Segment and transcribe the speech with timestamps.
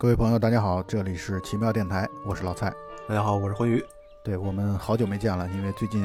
[0.00, 2.72] 各位朋友，大家好，这里是奇妙电台，我是老蔡。
[3.06, 3.84] 大家好，我是欢愉。
[4.24, 6.02] 对我们好久没见了，因为最近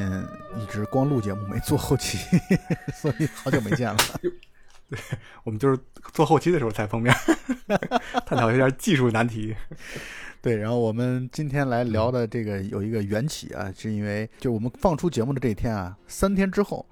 [0.61, 2.17] 一直光录节目没做后期，
[2.93, 3.97] 所以好久没见了。
[4.89, 4.99] 对，
[5.45, 5.79] 我们就是
[6.11, 7.15] 做后期的时候才碰面，
[8.27, 9.55] 探讨一下技术难题。
[10.41, 16.85] 对，然后我们今天来聊的这个有一个缘起啊，是因为就我们放出节目的这一天啊，三天之后，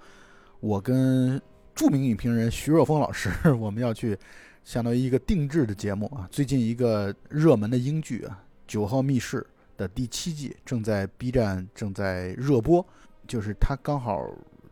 [0.61, 1.41] 我跟
[1.75, 4.17] 著名影评人徐若风老师， 我们要去
[4.63, 6.27] 相当于一个定制的节目啊。
[6.31, 9.41] 最近一个热门的英剧啊，《九号密室》
[9.77, 12.85] 的第七季正在 B 站正在热播，
[13.27, 14.25] 就是他刚好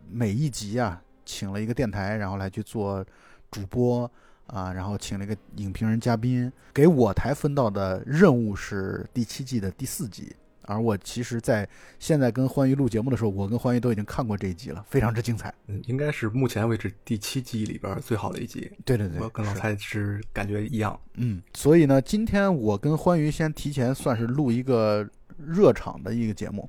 [0.09, 3.05] 每一集啊，请了一个电台，然后来去做
[3.50, 4.09] 主播。
[4.48, 11.68] 啊，然后请了一个影评人嘉宾，给我台分到的任务是第七季的第四集，而我其实，在
[12.00, 15.54] 现在跟欢愉录节目的时候，我跟欢愉都已经看过这一集了，非常之精彩。
[15.68, 18.72] 嗯，应该是目前为止第七季里边最好的一集。
[18.86, 21.00] 对对对，我跟老蔡是感觉一样。
[21.16, 26.68] 嗯，所以呢，今天我跟欢愉先提前算是录一个热场的一个节目，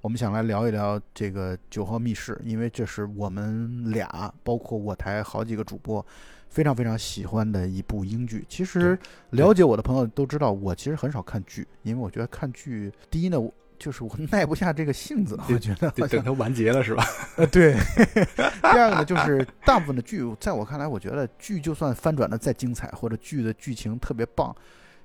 [0.00, 6.04] 我们想来聊一聊这个九号密室，因为这是我们俩，包括我台好几个主播。
[6.48, 8.44] 非常非常喜欢的一部英剧。
[8.48, 8.98] 其实
[9.30, 13.38] 了解我的朋友都知道，我其实很少看剧，因为我觉得看剧，第一呢，
[13.78, 17.04] 就是我 耐不下这个性子，我觉得等它完结了是吧？
[17.36, 17.74] 呃，对。
[18.62, 24.54] 第二个呢，就是大部分的剧，在我看来，我觉得剧就算翻转的再精彩，或者剧的剧情特别棒，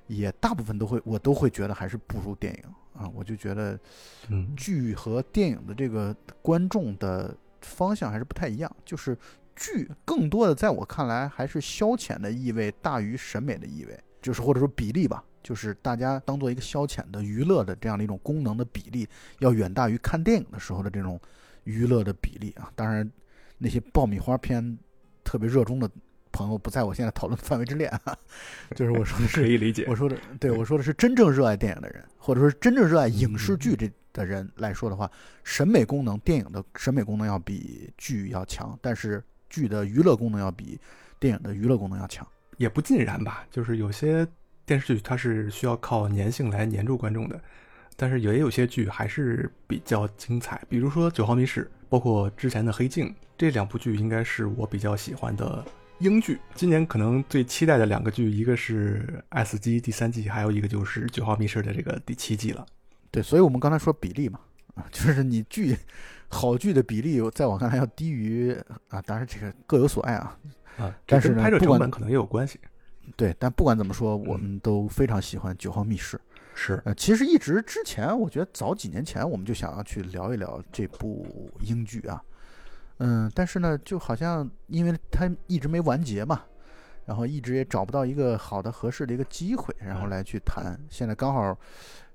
[0.06, 2.64] 也大部分都会我都会觉得还是不如电影
[3.02, 3.08] 啊。
[3.14, 3.78] 我就觉得，
[4.28, 9.16] 嗯，剧和电影的这个观众的方向还是不太一样，就是。
[9.56, 19.08] 剧更多的在我看来还是消遣的意味大于审美的意味，就是或者说比例吧，就是大家当做一个消遣的娱乐的这样的一种功能的比例，
[19.40, 21.20] 要远大于看电影的时候的这种
[21.64, 22.70] 娱乐的比例啊。
[22.74, 23.10] 当然，
[23.58, 24.78] 那些爆米花片
[25.24, 25.90] 特别热衷的
[26.30, 28.00] 朋友不在我现在讨论的范围之列啊。
[28.74, 35.10] 就是我说的是可以理解，我说的对我说的是真正热爱电影的人，或者说真正热爱影视剧这的人来说的话，
[35.42, 39.22] 审美功能电影的审美功能要比剧要强，但是。
[39.52, 40.80] 剧的娱乐功能要比
[41.20, 42.26] 电影的娱乐功能要强，
[42.56, 43.44] 也不尽然吧。
[43.50, 44.26] 就是有些
[44.64, 47.38] 电视剧它是需要靠粘性来粘住观众的，
[47.96, 50.60] 但是也有些剧还是比较精彩。
[50.68, 55.64] 比如说《九号密室》，包括之前的《黑镜》，这两部剧应该是我比较喜欢的
[55.98, 56.38] 英剧。
[56.54, 62.64] 今年可能最期待的两个剧，一个是《爱死机》第三季，还有一个就是《九号密室》的这个第七季了。
[63.10, 64.40] 对，所以我们刚才说比例嘛，
[64.74, 65.76] 啊， 就是你剧。
[66.32, 68.52] 好剧的比例，在我看来要低于
[68.88, 70.38] 啊，当然这个各有所爱啊，
[70.78, 72.58] 啊，但是呢，拍摄成本可能也有关系。
[73.16, 76.16] 对，但不管怎么说，我们都非常喜欢《九号密室》。
[76.54, 82.22] 是，呃，其实一直之前，我觉得早几年前我们就想要去聊一聊这部英剧啊，
[82.96, 86.42] 嗯，但是呢，就好像因为它一直没完结嘛，
[87.04, 90.80] 然后一直也找不到一个好的合适的一个机会，然后来去谈。
[90.88, 91.56] 现在刚好。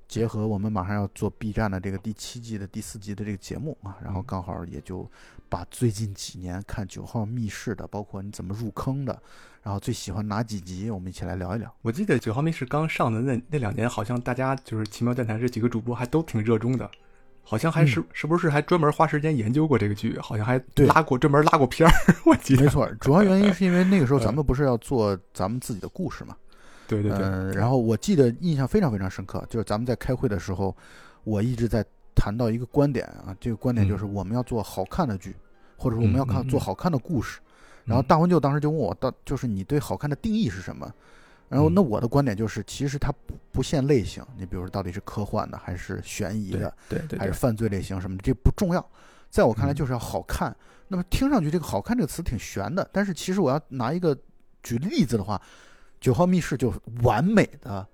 [0.07, 5.09] 结合我们马上要做 B 站的这个第七季的第四集的这个节目啊，然后刚好也就
[5.50, 9.22] 把最近几年看《九号密室》的，包括你怎么入坑的，
[9.62, 11.73] 然后最喜欢哪几集，我们一起来聊一聊。
[11.81, 16.90] 我记得《九号密室》刚上的那那两年，好像大家就是奇妙电台这几个主播还都挺热衷的，
[17.44, 21.94] 好像还是是不是还专门花时间研究过这个剧，好像还拉过专门拉过片儿。
[22.25, 26.34] 我记得没错，主要原因是因为那个时候 咱们不是要做咱们自己的故事嘛。
[26.88, 30.75] 对对对，嗯，然后我记得印象非常非常深刻，就是咱们在开会的时候，
[31.24, 35.36] 我一直在谈到一个观点啊，这个观点就是我们要做好看的剧，
[35.78, 37.40] 或者说我们要看做好看的故事。
[37.86, 40.92] 然后大魂舅当时就问我，到就是你对好看的定义是什么？
[41.50, 48.90] 然后那我的观点就是，其实它不不限类型，你比如说到底是科幻的还是悬疑的，对对，还是犯罪类型什么的，这不重要，
[49.30, 50.53] 在我看来就是要好看。
[50.88, 54.18] 那么听上去这个好看这个词挺悬的，但是其实我要拿一个
[54.64, 55.42] 举例子的话。
[56.00, 57.85] 九号密室就完美的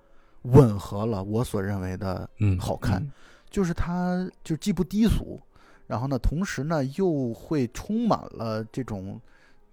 [0.44, 3.02] 吻合了我所认为的好看，
[3.50, 5.41] 就是它就既不低俗，
[5.88, 9.20] 然后呢，同时呢又会充满了这种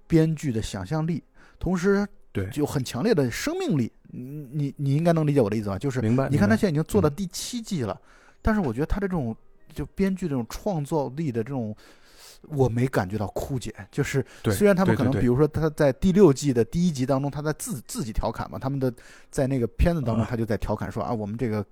[0.07, 1.23] 编剧的想象力，
[1.59, 3.93] 同时对就很强烈的生命力。
[4.13, 5.79] 你你你应该能理解我的意思吧？
[5.79, 6.29] 就是明白。
[6.29, 8.01] 你看他现在已经做到第七季了，
[8.41, 9.37] 但是我觉得他的这种
[9.75, 11.75] 就编剧这种创造力的这种。
[12.49, 18.93] 我没感觉到枯竭，就是虽然他们可能，比如说他在第六季的第一集当中，他在自自己调侃嘛，他们的
[19.31, 21.65] 在那个片子当中，他就在调侃说啊，我们这个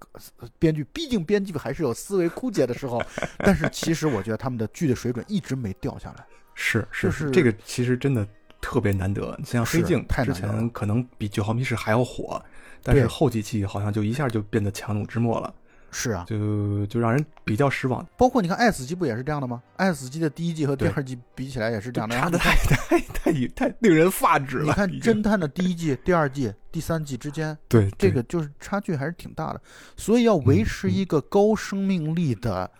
[0.58, 3.02] 编剧，毕竟编剧还是有思维枯竭的时候，
[3.38, 8.26] 但是其实我觉得他们的剧的水准一直没掉下来，是是是，这个其实真的
[8.60, 9.38] 特别难得。
[9.44, 12.40] 像《黑镜》之前可能比《九号密室》还要火，
[12.82, 15.52] 但是后几期好像就一下就变得强弩之末了。
[15.90, 18.06] 是啊，就就让人比较失望。
[18.16, 19.62] 包括你看《爱死机》不也是这样的吗？
[19.76, 22.14] 《爱死机》的第一季和第二季比起来也是这样的。
[22.14, 24.64] 差的太太太太令人发指了。
[24.64, 29.60] 你看侦探的第一季、第二季、第三季之间，对对这个就是差距还是挺大的。
[29.96, 32.70] 所以要维持嗯一个高生命力的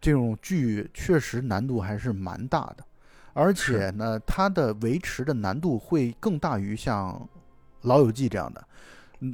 [0.00, 2.78] 这种剧，确实难度还是蛮大的。
[3.34, 7.12] 而且呢，它的维持的难度会更大于像
[7.82, 8.66] 《老友记》这样的，嗯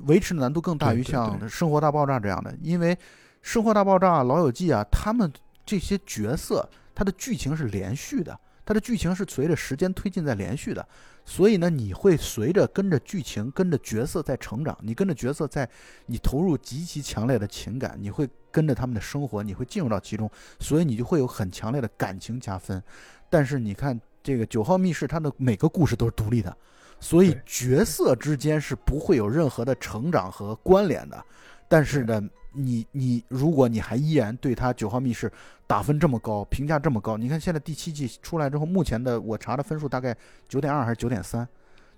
[0.06, 2.94] 维持的难度更大于像《生活大爆炸》这样的，因为
[3.42, 5.32] 《生活大爆炸》《老友记》啊，他们
[5.64, 10.86] 这些角色，它的剧情是连续的，它的剧情是随着时间推进在连续的，
[11.24, 15.68] 所以呢，你会随着跟着剧情、跟着角色在成长，你跟着角色在，
[16.06, 20.30] 你投入极其强烈的情感，你会跟着他们的生活，你会进入到其中，
[20.60, 22.82] 所以你就会有很强烈的感情加分。
[23.28, 26.56] 但是你看这个《九号密室》，它的每个故事都是独立的，
[27.02, 31.22] 所以角色之间是不会有任何的成长和关联的。
[31.68, 32.22] 但是呢，
[32.52, 35.28] 你你如果你还依然对他《九号密室》
[35.66, 40.16] 打分这么高，评价这么高，你看现在第七季出来之后，目前的我查的分数大概
[40.48, 41.48] 九点二还是九点三，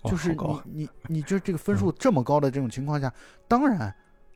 [0.05, 3.13] 就是你你你就这个分数这么高的这种情况下，
[3.47, 3.93] 当然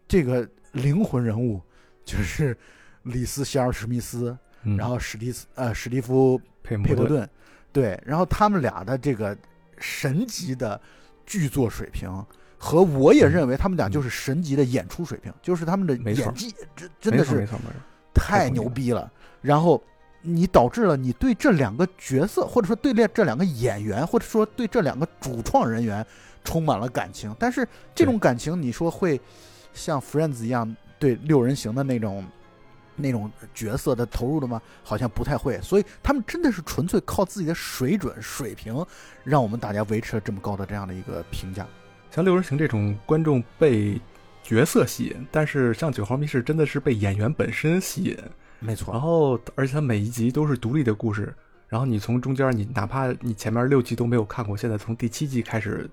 [0.07, 1.59] 这个灵魂人物
[2.05, 2.55] 就是
[3.03, 4.77] 里斯希尔史密斯，嗯。
[4.77, 7.27] 然后史蒂斯呃史蒂夫佩佩伯顿，
[7.71, 9.35] 对，然后他们俩的这个
[9.79, 10.79] 神级的
[11.25, 12.09] 剧作水平，
[12.57, 13.91] 和我也嗯认为他们俩嗯。
[13.91, 17.47] 就是神级的演出水平，就是他们的演技真真的是
[18.13, 19.11] 太牛逼了。
[19.41, 19.81] 然后
[20.21, 26.05] 你导致了你对这两个角色，或者说对这两个演员，或者说对这两个主创人员
[26.43, 29.19] 充满了感情，但是这种感情，你说会
[29.73, 32.25] 像 Friends 一样对六人行的那种
[32.99, 34.61] 那种角色的投入的吗？
[34.83, 38.85] 好像不太会，所以他们真的是纯粹靠自己的水准水平，
[39.23, 41.65] 让我们大家维持了这么高的这样的一个评价。
[42.11, 43.99] 像六人行这种观众被
[44.43, 48.17] 角色吸引，但是像九号密室真的是被演员本身吸引，
[48.59, 51.33] 没错，然后而且它每一集都是独立的故事，
[51.67, 55.89] 然后你从中间你哪怕你前面六集都没有看过，现在从第七集开始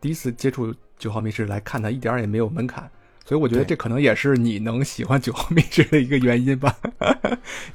[0.00, 2.90] 第一次接触九号密室来看它，一点儿也没有门槛。
[3.28, 6.74] 所以我觉得这可能也是你能喜欢九号 密室的一个原因吧，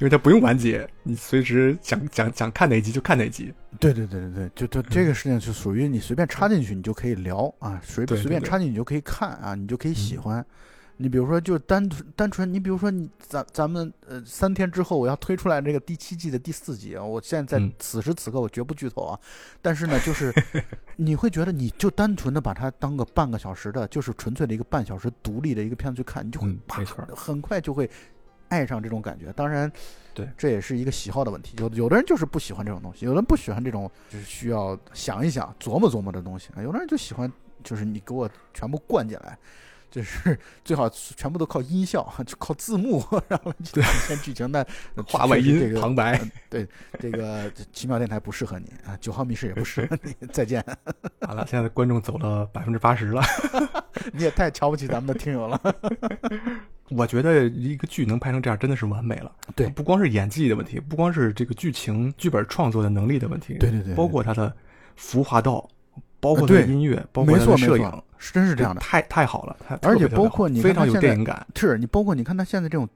[0.00, 3.54] 为它不用完结，你随时想想想看哪集就看哪集。
[3.78, 10.46] 对对对对对，就就这个事情就属于你随便插进去，你就可以聊啊，随随便插进去你就可以看啊，你就可以喜嗯欢。
[10.96, 19.18] 你比如说，就单纯单纯，你比如说你咱咱们呃三天之后我要推出来这个第七季的第四集啊，我现在此时此刻我绝不剧透啊，
[19.60, 20.32] 但是呢，就是
[20.96, 27.90] 你会觉得你就单纯的把它当个半个小时的，就是纯粹的一个半小时独立的一个片子去看，你就会嗯啪没错很快就会
[28.48, 29.32] 爱上这种感觉。
[29.32, 29.70] 当然，
[30.12, 31.56] 对，这也是一个喜好的问题。
[31.58, 36.62] 有有的人就是不喜欢这种东西，有的人不喜欢这种就是需要想一想、琢磨琢磨的东西啊。
[36.62, 37.30] 有的人就喜欢，
[37.64, 39.36] 就是你给我全部灌进来，
[39.94, 44.50] 就是最好全部都靠音效，就靠字幕， 然后去体现剧情。
[44.50, 44.66] 那
[45.06, 46.20] 话外音、这个旁白，
[46.50, 46.66] 对
[46.98, 50.12] 这个奇妙电台不适合你啊，九号密室也不适合你。
[50.32, 50.64] 再见，
[51.24, 53.22] 好了，现在观众走了百分之八十了。
[54.12, 55.60] 你也太瞧不起咱们的听友了。
[56.90, 59.30] 我觉得一个剧能拍成这样，真的是完美了。
[59.54, 64.52] 对不光是演技的问题，不光是这个剧情、剧本创作的能力的问题，对对对，包括它的
[64.96, 65.68] 服化道，
[66.18, 68.80] 包括它的音乐，包括它没错没错的摄影，，是真是这样的。
[68.80, 69.56] 太太好了。
[69.66, 72.88] 它而且包括你非常有电影感，是你包括你看他现在这种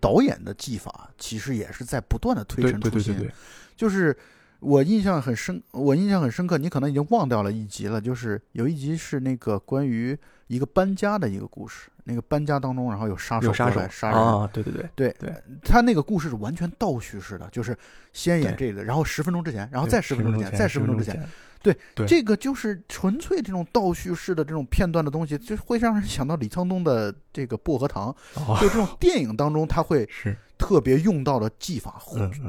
[0.00, 3.14] 导演的技法，其实也是在不断的推陈出新。
[3.14, 3.34] 对对对对，
[3.76, 4.16] 就是
[4.60, 8.00] 我印象很深，我印象很深刻，你可能已经忘掉了一集了。
[8.00, 14.18] 就是有一集是那个关于一个搬家的一个故事，那个搬家当中，然后有杀手有杀手杀人。
[14.18, 17.76] 啊，对对对，对对他那个故事是完全倒叙式的，就是
[18.12, 21.22] 先演这个，然后十分钟之前，然后再十分钟之前，再十分钟之前，，
[21.62, 22.06] 对，对。
[22.06, 32.00] 这个就是纯粹这种倒叙式的这种片段的东西，就会让人想到李沧东的这个薄荷糖，哦，就这种电影当中他会是，特别用到的技法，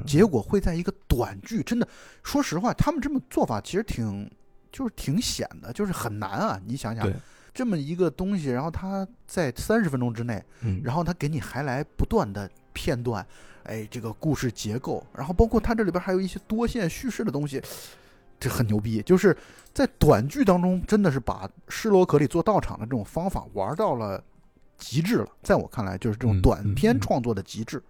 [0.05, 1.87] 结果会在一个短剧，真的，
[2.23, 4.29] 说实话，他们这么做法其实挺，
[4.71, 6.59] 就是挺险的，就是很难啊。
[6.65, 7.11] 你想想，
[7.53, 13.25] 这么一个东西，然后他在三十分钟之内，嗯，然后他给你还来不断的片段，
[13.63, 17.61] 哎，这个故事结构，然后包括他这里边还有一些多线叙事的东西，
[18.39, 19.01] 这很牛逼。
[19.01, 19.35] 就是
[19.73, 24.23] 在短剧当中，真的是把施罗格里做道场的这种方法玩到了
[24.77, 25.27] 极致了。
[25.43, 27.81] 在我看来，就是这种嗯短片创作的极致。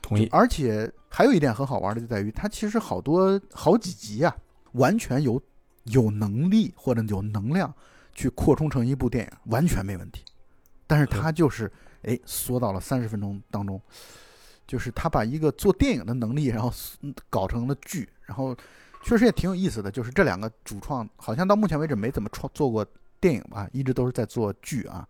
[0.00, 4.34] 同意，而且还有一点很好玩的就在于，它其实好多好几集啊，
[4.72, 5.40] 完全有
[5.84, 7.72] 有能力或者有能量
[8.14, 10.24] 去扩充成一部电影，完全没问题。
[10.86, 11.70] 但是它就是
[12.02, 13.80] 哎缩到了三十分钟当中，
[14.66, 18.56] 就是他把一个做电影的能力，然后嗯搞成了剧，然后
[19.08, 19.90] 确实也挺有意思的。
[19.90, 22.86] 就是这两个主创好像到目前为止没怎么创做过
[23.20, 25.06] 电影吧，一直都是在做剧啊。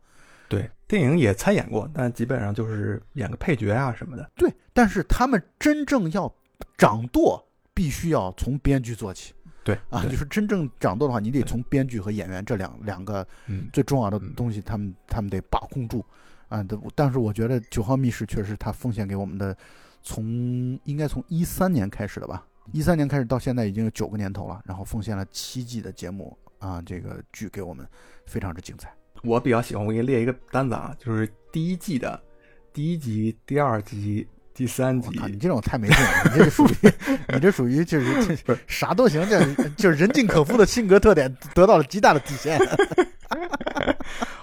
[0.49, 4.31] 对，电影也参演过，但基本上就是演个配角啊什么的。
[4.35, 6.33] 对，但是他们真正要
[6.79, 9.35] 掌舵，必须要从编剧做起。
[9.63, 16.03] 对啊，就是真正掌舵的话，你得从编剧和演员这两两个嗯，最重要的嗯东西，他们他们得把控住
[16.49, 16.65] 啊。
[16.67, 19.55] 但但是我觉得《九号密室》确实他奉献给我们的，
[20.03, 27.87] 从应该从一三年开始的吧，一三年开始到现在已经有九个年头了，然后奉献了七季的节目啊，这个剧给我们
[28.27, 28.93] 非常之精彩。
[29.23, 32.21] 我比较喜欢，我给你列一个单子啊，就是第一季的
[32.73, 36.75] 第一集、第二集、第三集你这种太没劲了，你这属于
[37.35, 42.59] 你这属于就是这啥都行，这就是人尽可夫的性格特点得到了极大的体现。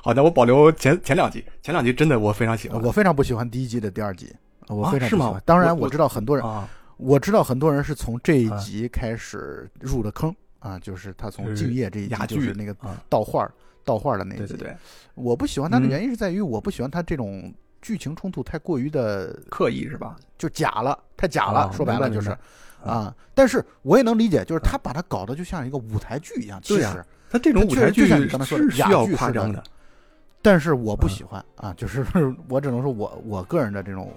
[0.02, 2.82] 好的，我保留前前两集，前两集真的我非常喜欢。
[2.82, 4.32] 我非常不喜欢第一季的第二集，
[4.68, 5.42] 我非常不喜欢。
[5.46, 13.52] 当然，我我知道很多人，啊，我知道很多人是从这一啊集开始入的坑啊，就是他从敬业这一集就是那个啊，盗画儿
[13.84, 14.48] 盗画儿的那一集。
[14.48, 14.78] 对对对，
[15.14, 20.16] 我不喜欢他的嗯原因是在于我不喜欢他这种剧情冲突太过于的刻意是吧？
[20.38, 21.60] 就假了，太假了。
[21.62, 22.36] 啊说白了就是
[22.84, 26.60] 啊，但是我也能理解，就是他把它搞得就像一个舞台剧一样。
[26.64, 29.64] 其实，他这种舞台剧就像你刚才说的是需要哑剧式的夸张的，
[30.42, 32.06] 但是我不嗯喜欢啊，就是
[32.48, 34.12] 我只能说我我个人的这种，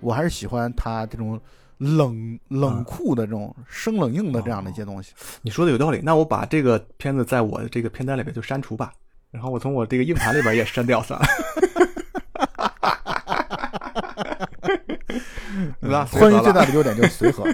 [0.00, 1.40] 我还是喜欢他这种
[1.78, 5.12] 冷冷啊酷的这种生冷硬的这样的一些东西。
[5.42, 6.00] 你说的有道理。
[6.02, 8.92] 那我把这个片子在我的这个片单里边就删除吧，
[9.30, 11.26] 然后我从我这个硬盘里边也删掉算了。
[15.80, 16.04] 对吧？
[16.04, 17.44] 欢愉最大的，的优点就是随和，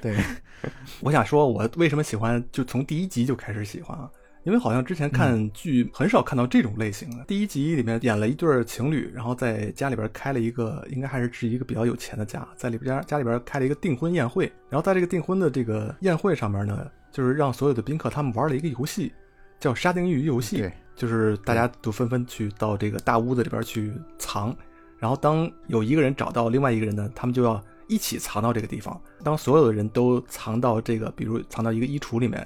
[0.00, 0.16] 对，
[1.00, 4.10] 我想说，我为什么喜欢，就从第一集就开始喜欢啊？
[4.44, 7.24] 因为好像之前看剧很少看到这种类型的。
[7.24, 14.52] 第一集里面演了一对儿情侣，然后在家里边开了一个，应该还是是一个比较有钱的家，在里边家里边开了一个订婚宴会。
[14.68, 19.12] 然后在这个订婚的这个宴会上面呢，就是让所有的宾客他们玩了一个游戏，
[19.60, 20.56] 叫沙丁鱼游戏。
[20.56, 24.54] 对，就是大家都纷纷去到这个大屋子里边去藏，
[24.98, 29.00] 然后当有一个人找到另外一个人呢，他们就要一起藏到这个地方。
[29.22, 32.40] 当所有的人都藏到这个，比如藏到一个衣橱里面，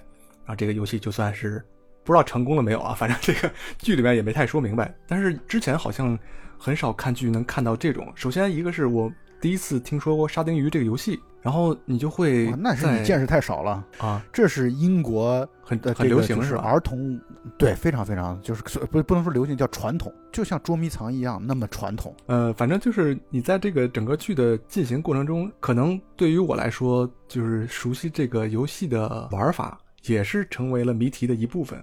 [0.44, 1.64] 然后这个游戏就算是
[2.06, 4.94] 不知道成功了没有啊，反正 这个剧里面也没太说明白。
[5.06, 6.16] 但是之前好像
[6.56, 8.10] 很少看剧能看到这种。
[8.14, 13.84] 首先一个是我第一次听说过沙丁鱼这个游戏，然后你就会哇那是你见识太少了。
[13.98, 16.56] 啊，这是英国很很流行是？
[16.56, 17.20] 儿童，
[17.58, 22.16] 对，非常非常就是不不能说流行，叫传统，就像捉迷藏一样那么传统。
[22.26, 31.82] 呃，反正就是你在这个整个剧的进行过程中，可能对于我来说，就是熟悉这个游戏的玩法，也是成为了谜题的一部分。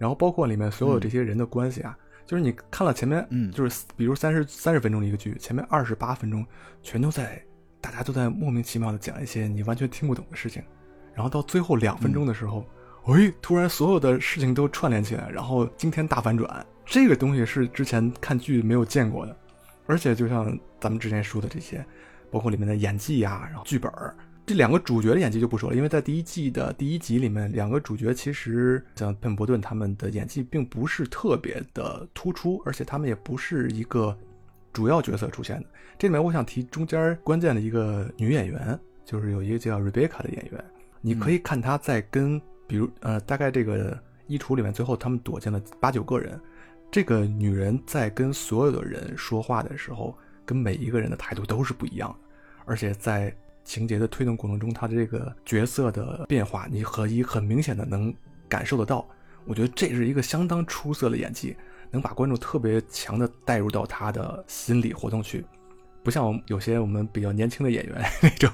[0.00, 3.52] 然后包括里面所有这些人的关系啊，就是你看了前面，嗯。
[3.52, 6.42] 就是比如三十三十分钟的一个剧，前面二十八分钟
[6.82, 7.38] 全都在
[7.82, 10.62] 大家都在莫名其妙的讲一些你完全听不懂的事情，
[11.12, 12.66] 然后到最后两分钟的时候，
[13.04, 19.36] 哎，突然所有的事情都串联起来，然后惊天大反转，这个东西是之前看剧没有见过的，
[19.86, 21.84] 而且就像咱们之前说的这些，
[22.30, 24.16] 包括里面的演技呀、然后剧本儿，
[24.50, 34.18] 这两个主角的演技就不说了，因为在第一季的第一集里面，两个主角其实像佩姆伯顿他们的演技并不是特别的突出，而且他们也不是一个
[34.72, 35.68] 主要角色出现的。
[35.96, 40.64] 这里面我想提中间关键的一个女演员，就是有一个叫 Rebecca 的演员，
[41.00, 46.36] 你可以看她在跟比如呃大概这个衣橱里面，最后他们躲进了八九个人，
[46.90, 52.16] 这个女人在跟所有的人说话的时候，跟每一个人的态度都是不一样的，
[52.64, 53.32] 而且在
[53.64, 58.12] 情节的推动过程中，他的这个角色的变化，你何一很明显的能
[58.48, 59.06] 感受得到。
[59.46, 61.56] 我觉得这是一个相当出色的演技，
[61.90, 65.44] 能把观众特别强的带入到他的心理活动去，
[66.02, 68.50] 不像有些我们比较年轻的演员 那种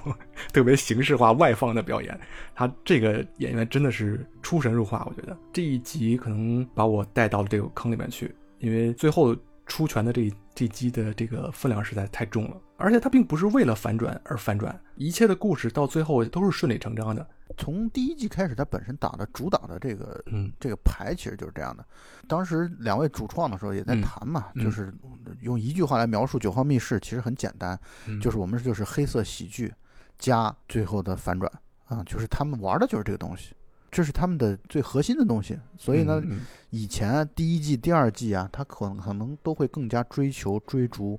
[0.53, 2.19] 特别形式化、外放的表演，
[2.55, 5.07] 他这个演员真的是出神入化。
[5.09, 9.37] 我觉得这一集可能把我带到了这个坑里面去，因为最后
[9.67, 17.27] 出拳的这这一击的这个分量实在太重了，而且他并不是为了反转而反转，一切的故事到最后都是顺理成章的。
[17.57, 21.85] 从第一季开始，他本身打的主打的这个嗯这个牌其实就是这样的。
[22.29, 24.93] 当时两位主创的时候也在嗯谈嘛，嗯就是
[25.41, 29.73] 用一句话来描述《九号密室》，其实很简单，嗯就是我们就是黑色喜剧
[30.19, 31.51] 加最后的反转
[31.87, 33.55] 啊，就是他们玩的就是这个东西，
[33.91, 35.59] 这是他们的最核心的东西。
[35.79, 36.23] 所以呢，
[36.71, 41.19] 以前第一季、第二季啊，他可能可能都会更加追求追逐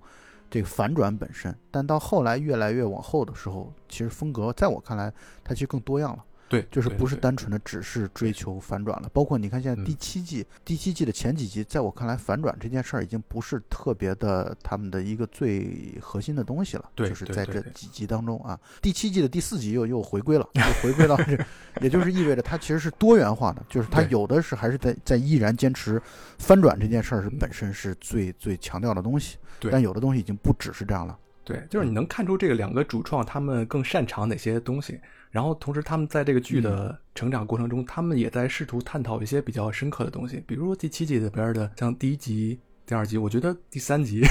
[0.49, 5.13] 这个反转本身，但到后来越来越往后的时候，其实风格在我看来，
[5.43, 6.23] 它其实更多样了。
[6.49, 9.09] 对，就是不是单纯的只是追求反转了。
[9.13, 16.85] 包括你看现在嗯第七季，第七季的前几集，在我看来，反转这件事儿已经不是特别的他们的一个最核心的东西了。
[16.95, 21.37] 对就是在这几集当中啊，第七季的第四集又又回归了，又回归到这，
[21.81, 26.01] 也就是意味着它其实是多元化的，就是它有的是还是在在依然坚持
[26.37, 31.17] 翻转这件事儿是本身是最最强调的东西，对但有的东西已经不只是这样了。
[31.43, 34.99] 对，就是你能看出这个两个主创他们更擅长哪些东西，
[35.38, 44.24] 然后同时他们在这个剧的成长过程中，他们也在试图探讨一些比较深刻的东西，比如说第七季里边的，像第一集、第二集，我觉得第三集，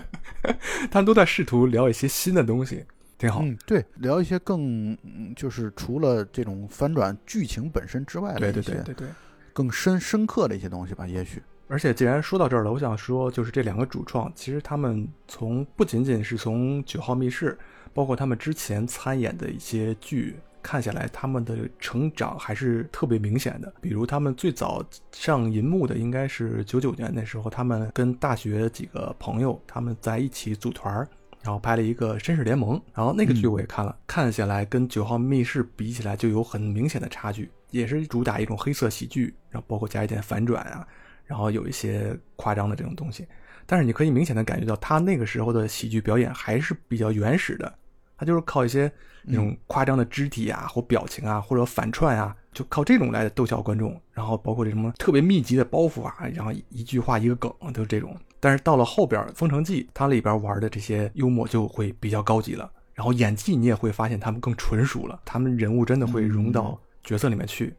[0.90, 2.82] 他们都在试图聊一些新的东西，
[3.18, 3.42] 挺好。
[3.42, 9.08] 嗯，对，聊一些更嗯就是除了这种翻转剧情本身之外的对一些对对对对。
[9.52, 11.42] 更深深刻的一些东西吧，也许。
[11.68, 17.50] 而且既然说到这儿了，我想说，就是这两个主创，其实他们从不仅仅是从《九号密室》，
[17.94, 23.72] 包括他们之前参演的一些剧看下来，他们的成长还是特别明显的。
[23.80, 31.08] 比如他们最早上银幕的应该是九九年那时候，他们跟大学几个朋友他们在一起组团儿。
[31.44, 40.86] 然后拍了一个《绅士联盟》，然后那个剧我也看了，看下来跟《九号密室》比起来就有很明显的差距，也是主打一种黑色喜剧，然后包括加一点反转啊，
[41.24, 43.26] 然后有一些夸张的这种东西，
[43.66, 47.74] 但是你可以明显的感觉到他那个时候的喜剧表演还是比较原始的，
[48.16, 48.90] 他就是靠一些
[49.24, 58.16] 那种夸张的肢体啊或表情啊或者反串啊，就靠这种来逗笑观众，然后包括这什么特别密集的包袱啊，然后一句话一个梗就是这种。
[58.40, 67.72] 但是到了后边《封城记》，它里边玩的这些幽默就会比较高级了，然后演技你也会发现他们更纯熟了，他们人物真的会融到角色里面去。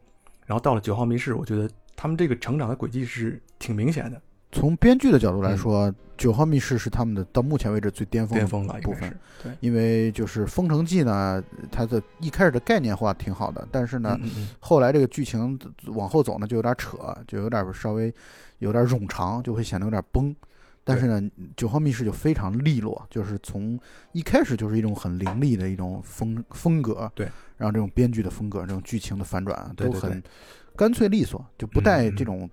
[0.46, 4.20] 然后到了《九号密室》，我觉得他们这个成长的轨迹是挺明显的，
[4.54, 9.14] 从编剧的角度来说，九号密室》是他们的到目前为止最巅峰的巅峰了，部分。
[9.42, 9.52] 对。
[9.60, 14.18] 因为就是《封城记》呢，它的一开始的概念化挺好的，但是呢，
[14.60, 16.96] 后来这个剧情往后走呢，就有点扯，
[17.26, 18.14] 就有点稍微
[18.58, 20.34] 有点冗长，就会显得有点崩。
[20.86, 23.80] 但是呢，九号密室就非常利落，就是从
[24.12, 30.22] 一开始就是一种很凌厉的一种风风格，对，然后这种编剧的风格，这种剧情的反转都很
[30.76, 32.48] 干脆利索，就不带这种，呃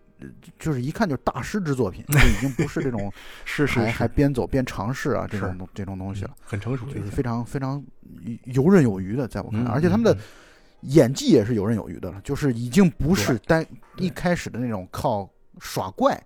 [0.59, 3.11] 就是一看就是大师之作品， 就已经不是这种
[3.45, 3.79] 是是是。
[3.79, 7.83] 还还边走边尝试啊这种这种东西了，很成熟就是非常非常
[8.45, 10.19] 游刃有余的，在我看来，嗯而且他们的嗯
[10.81, 13.65] 演技也是游刃有余的了，就是已经不是单
[13.97, 16.19] 一开始的那种靠耍怪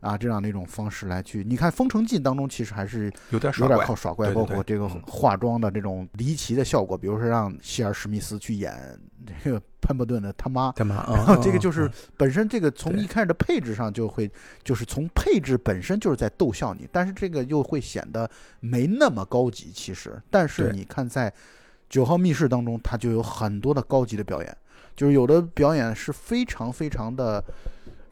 [0.00, 1.44] 啊这样的一种方式来去。
[1.44, 8.74] 你看《封城记》当中，其实还是有点有点靠耍怪，包括这个嗯化妆的这种离奇的效果，比如说让希尔史密斯去演
[9.42, 10.72] 这个潘伯顿的他妈。
[10.72, 11.40] 他妈然后啊？
[11.42, 14.30] 这个就是嗯本身这个从一开始的配置上就会，
[14.62, 18.28] 就是从配置本身就是在逗笑你，但是这个又会显得
[18.60, 19.70] 没那么高级。
[19.72, 21.32] 其实，但是你看在
[21.88, 24.56] 九号密室当中，它就有很多的高级的表演，
[24.94, 27.42] 就是有的表演是非常非常的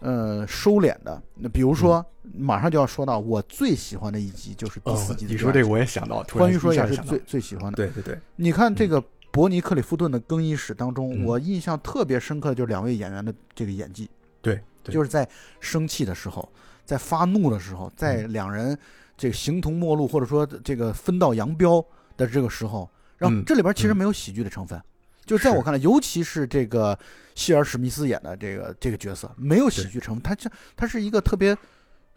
[0.05, 1.21] 呃收敛的。
[1.35, 7.77] 那比如说，马上就要说到我最喜欢的一集，就是第四集的你说这我也想到，关于说也是最最喜欢的。
[7.77, 14.09] 对对对，你看这个伯尼克里夫顿的更衣室当中，嗯我印象特别深刻的就是两位演员的这个演技。
[14.43, 15.27] 对对就是在
[15.61, 16.47] 生气的时候，
[16.85, 18.79] 在发怒的时候，在嗯两人
[19.17, 21.85] 这个形同陌路，或者说这个分道扬镳
[22.17, 24.81] 的这个时候，然后嗯这里边其实嗯没有喜剧的成分。
[25.25, 26.99] 就在我看来，尤其是这个
[27.35, 31.57] 希尔史密斯演的这个这个角色，没有喜剧成分，他这他是一个特别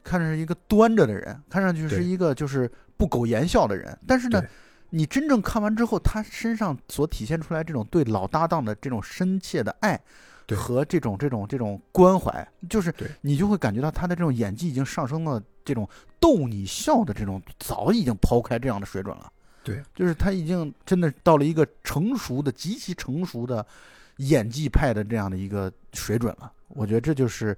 [0.04, 4.44] 看着是一个端着的人，看上去是一个就是不苟言笑的人，但是呢，
[4.90, 10.00] 你真正看完之后，他身上所体现出来这种对老搭档的这种深切的爱，
[10.46, 15.88] 对和这种这种这种关怀，就是你就会感觉到他的这种演技已经上升到这种
[16.20, 19.32] 逗你笑的这种，早已经抛开这样的水准了。
[19.68, 23.66] 对，就是他已经真的到了一个成熟的、极其成熟的
[24.18, 26.50] 演技派的这样的一个水准了。
[26.70, 27.56] 我觉得这就是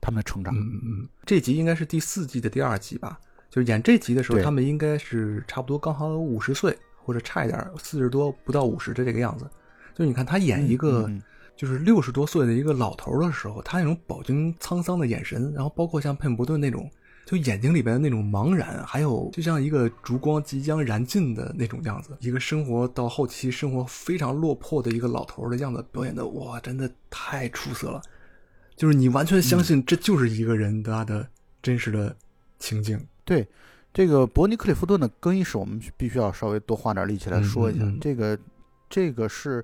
[0.00, 0.54] 他们的成长。
[0.54, 3.18] 嗯嗯嗯，这集应该是第四季的第二集吧？
[3.50, 9.48] 就是演这集的时候，他们应该是差不多刚好五十岁，或者差一点四十多不到五十的这个样子。
[9.94, 11.22] 就你看他演一个嗯嗯
[11.56, 16.88] 就是六十多岁的一个老头的时候，他那种饱经沧桑的眼神，然后包括像佩姆伯顿那种，
[17.28, 28.00] 就眼睛里边的那种茫然，还有就像一个烛光即将燃尽的那种样子，一个生活到后期生活非常落魄的一个老头儿的样子，表演的哇，真的太出色了。
[28.74, 31.28] 就是你完全相信这就是一个人他的
[31.60, 32.16] 真实的
[32.58, 32.98] 情境。
[33.26, 33.46] 对，
[33.92, 37.84] 这个伯尼克里夫顿的更衣室，我们必须要稍微多花点力气来说一下。
[37.84, 38.38] 嗯嗯嗯这个，
[38.88, 39.62] 这个是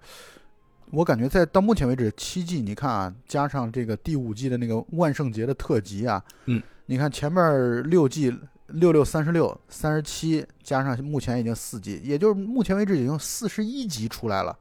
[0.90, 8.36] 我感觉在到目前为止七季，你看啊，加上这个第五季的那个万圣节的特辑啊，嗯，你看前面六季
[8.68, 14.56] 六六三十六三十七，加上目前已经四季，也就是目前为止已经四十一集出来了。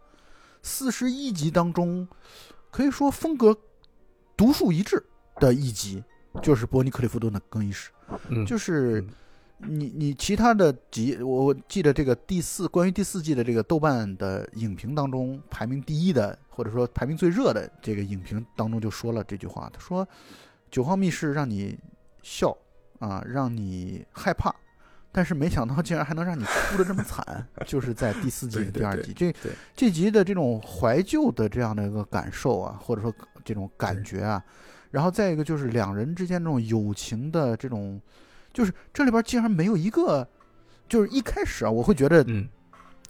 [0.62, 2.08] 四十一集当中，
[2.72, 3.58] 可以说风格
[4.38, 5.04] 独树一帜
[5.36, 6.02] 的一集，
[6.42, 7.92] 就是伯尼克利夫顿的更衣室。
[8.30, 9.02] 嗯，就是
[9.60, 20.06] 嗯你你其他的集，我我记得这个第四关于第四季的这个豆瓣的影评当中排名第一的，或者说排名最热的这个影评当中就说了这句话，他说
[20.72, 21.78] 《九号密室》让你
[22.24, 22.58] 笑
[22.98, 24.52] 啊，让你害怕。
[25.16, 29.14] 但是没想到，竟然还能让你哭的这么惨，就是在第四季的第二集。
[29.14, 29.32] 这
[29.76, 33.14] 这集的这种怀旧的这样的一个感受啊，或者说
[33.46, 34.44] 这种感觉啊，
[34.90, 38.02] 然后再一个就是两人之间这种友情的这种，
[38.52, 40.28] 就是这里边竟然没有一个，
[40.90, 42.50] 就是一开始啊，我会觉得嗯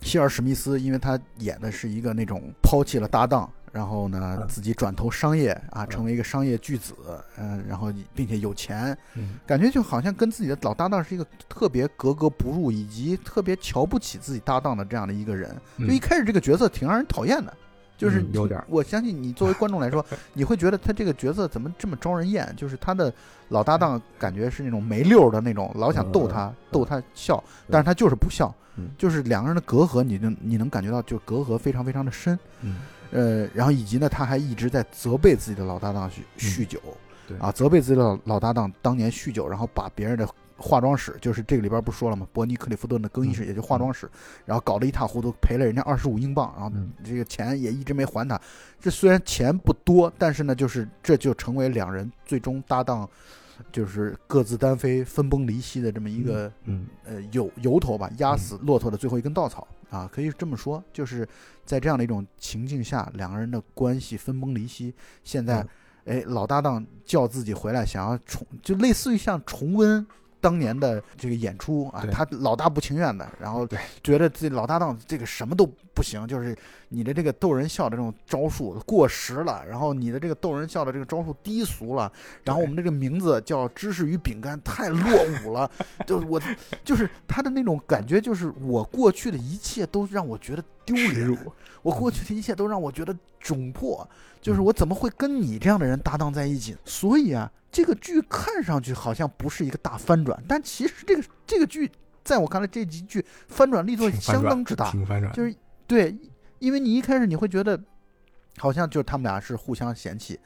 [0.01, 6.93] 希尔史密斯，因为他演的是一个那种抛弃了搭档，然后呢嗯自己转投商业啊，嗯成为一个商业巨子，
[7.37, 15.53] 嗯，然后并且有钱，嗯感觉就好像跟自己的老搭档是一个特别格格不入，以及特别瞧不起自己搭档的这样的一个人。
[15.79, 17.51] 就一开始这个角色挺让人讨厌的，
[17.97, 22.53] 就是嗯有点儿我相信你作为观众来说， 你会觉得他这个角色怎么这么招人厌？
[22.55, 23.11] 就是他的
[23.49, 32.37] 老搭档感觉是那种没溜儿的那种，老想逗他，逗他笑，但是他就是不笑嗯，就是两个人的隔阂，你能你能感觉到就隔阂非常非常的深。
[33.13, 36.79] 嗯呃，然后以及呢，他还一直在责备自己的老搭档酗酗酒，
[37.27, 42.27] 对啊，责备自己的老老搭档当年酗酒，然后把别人的化妆室，就是这个里边不是说了吗？
[42.33, 44.09] 伯尼克利夫顿的更衣室，嗯也就化妆室，
[44.45, 48.39] 然后搞得一塌糊涂，赔了人家二十五英镑，然后嗯这个钱也一直没还他。
[48.79, 53.07] 这虽然钱不多，但是呢，就是这就成为两人最终搭档，
[53.71, 61.27] 就是各自单飞、分崩离析的这么一个嗯呃由由头吧，压死骆驼的最后一根稻草啊，可以这么说，就是
[61.63, 64.91] 在这样的一种情境下，两个人的关系分崩离析。
[65.23, 65.65] 现在
[66.05, 70.03] 嗯，哎，老搭档叫自己回来，想要重，就类似于像重温
[70.41, 73.67] 当年的这个演出啊，他老大不情愿的，然后
[74.03, 76.57] 觉得自己老搭档这个什么都不行，就是
[76.93, 82.11] 你的这个逗人笑的这种招数过时了，然后你的这个逗人笑的这个招数低俗了，
[82.43, 85.01] 然后我们这个名字叫芝士与饼干太落
[85.43, 85.69] 伍了，
[86.05, 86.39] 就是我
[86.83, 91.35] 就是他的那种感觉，就是我过去的一切都让我觉得丢脸，
[91.81, 94.07] 我过去的一切都让我觉得窘迫，
[94.39, 94.65] 就是嗯。
[94.65, 96.77] 我怎么会跟你这样的人搭档在一起？
[96.85, 101.91] 所以啊，这个剧看上去好像不是一个大翻转，但其实这个这个剧
[102.23, 105.53] 在我看来，这几剧翻转力度相当之大，挺翻转，就是
[105.85, 106.15] 对，
[106.63, 107.77] 因为你一开始你会觉得
[108.57, 110.39] 好像就是他们俩是互相嫌弃，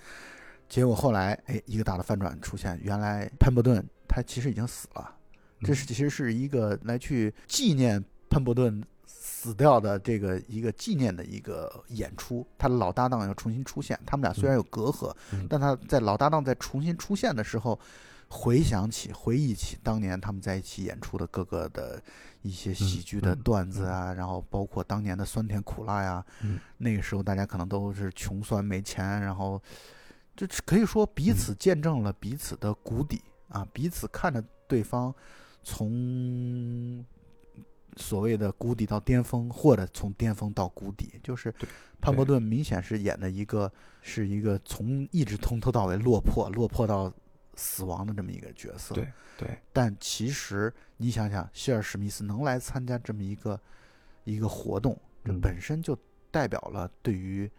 [0.67, 5.13] 结果后来哎一个大的翻转出现，原来潘伯顿他其实已经死了，
[5.61, 15.45] 这是其实是一个来去纪念潘伯顿死掉的这个一个纪念的一个演出，他的老搭档要重新出现，他们俩虽然有隔阂，嗯。
[15.47, 17.79] 但他在老搭档在重新出现的时候，
[18.29, 22.01] 回想起、回忆起当年他们在一起演出的各个的
[22.41, 26.59] 一些喜剧的嗯段子啊，然后包括当年的酸甜苦辣呀，嗯。
[26.77, 29.61] 那个时候大家可能都是穷酸没钱，然后
[30.35, 35.13] 这可以说彼嗯此见证了彼此的谷底啊，彼此看着对方
[35.63, 37.03] 从
[37.95, 41.67] 所谓的谷底到巅峰，或者从巅峰到谷底，就是对。
[41.99, 43.71] 潘伯顿明显是演的一个
[44.03, 47.11] 是一个从一直从头到尾落魄落魄到
[47.57, 48.95] 死亡的这么一个角色。
[48.95, 53.59] 对对，但其实你想想，希尔史密斯能来参加这么一个
[54.23, 55.97] 一个活动，这嗯本身就
[56.31, 57.51] 代表了对于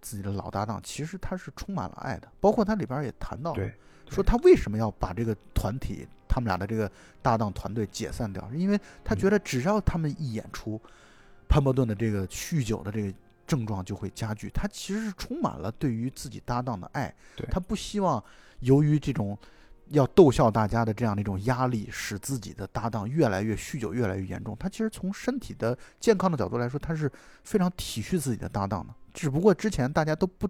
[0.00, 2.30] 自己的老搭档，其实他是充满了爱的。
[2.40, 3.56] 包括他里边也谈到
[4.08, 6.90] 说他为什么要把这个团体，他们俩的这个
[7.20, 10.80] 搭档团队解散掉，是因为他觉得只要他们一演出，
[11.48, 13.12] 潘伯顿的这个酗酒的这个
[13.46, 14.50] 症状就会加剧。
[14.50, 17.14] 他其实是充满了对于自己搭档的爱，
[17.50, 18.22] 他不希望
[18.60, 19.38] 由于这种
[19.90, 24.56] 要逗笑大家的这样的一种压力，使自己的搭档越来越酗酒，越来越严重。
[24.58, 27.10] 他其实从身体的健康的角度来说，他是
[27.44, 28.92] 非常体恤自己的搭档的。
[29.14, 30.48] 只不过之前大家都不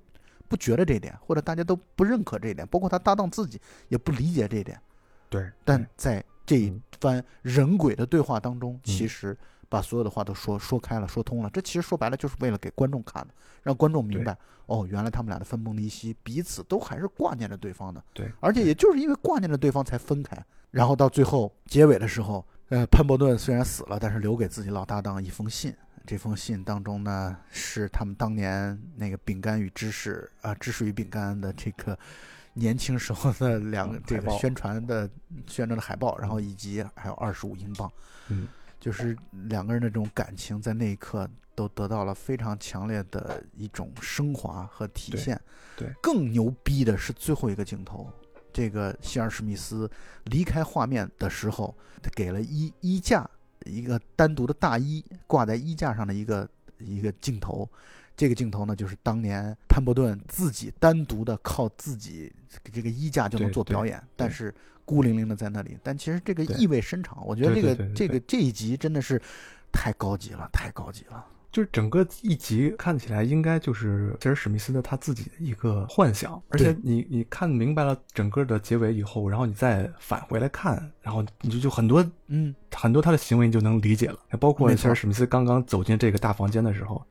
[0.48, 4.80] 不觉得这一点，或者大家都不认可这一点，包括他搭档自己也不理解这一点。
[5.28, 11.50] 对，但在这一嗯番人鬼的对话当中，其嗯实把所有的话都说说开了，说通了。
[11.50, 18.02] 这其实说白了就是为了给观众看的，让观众明白，哦，原来他们俩的分崩离析，彼此都还是挂念着对方的。
[18.12, 20.36] 对，而且也就是因为挂念着对方才分开，
[20.70, 25.74] 然后到最后结尾的时候，呃，潘伯顿虽然死了，但是留给自己老搭档一封信。
[26.08, 31.98] 这封信当中呢，是他们当年那个饼干与芝士啊，芝士与饼干的这个
[32.52, 35.10] 年轻时候的两个这个宣传的
[35.48, 37.90] 宣传的海报，然后以及还有二十五英镑，
[38.28, 38.46] 嗯
[38.86, 39.16] 就是
[39.48, 45.40] 两个人的这种感情在那一刻都得到了非常强烈的一种升华和体现。
[45.76, 48.08] 对更牛逼的是最后一个镜头，
[48.52, 49.90] 这个希尔史密斯
[50.26, 53.28] 离开画面的时候，他给了衣衣架
[53.64, 57.68] 一个单独的大衣挂在衣架上的一个一个镜头。
[58.16, 62.32] 这个镜头呢，就是当年潘伯顿自己单独的靠自己
[62.72, 64.54] 这个衣架就能做表演，但是
[64.86, 65.76] 孤零零的在那里。
[65.82, 69.20] 但其实这个意味深长，我觉得这个这个这一集真的是
[69.70, 71.22] 太高级了，太高级了。
[71.52, 87.02] 就是整个一集看起来应该就是吉尔史密斯的他自己的一个幻想，而且你你看明白了整个的结尾以后，然后你再返回来看，然后你就就很多嗯，很多他的行为你就能理解了，包括没错吉尔史密斯刚刚走进这个大房间的时候，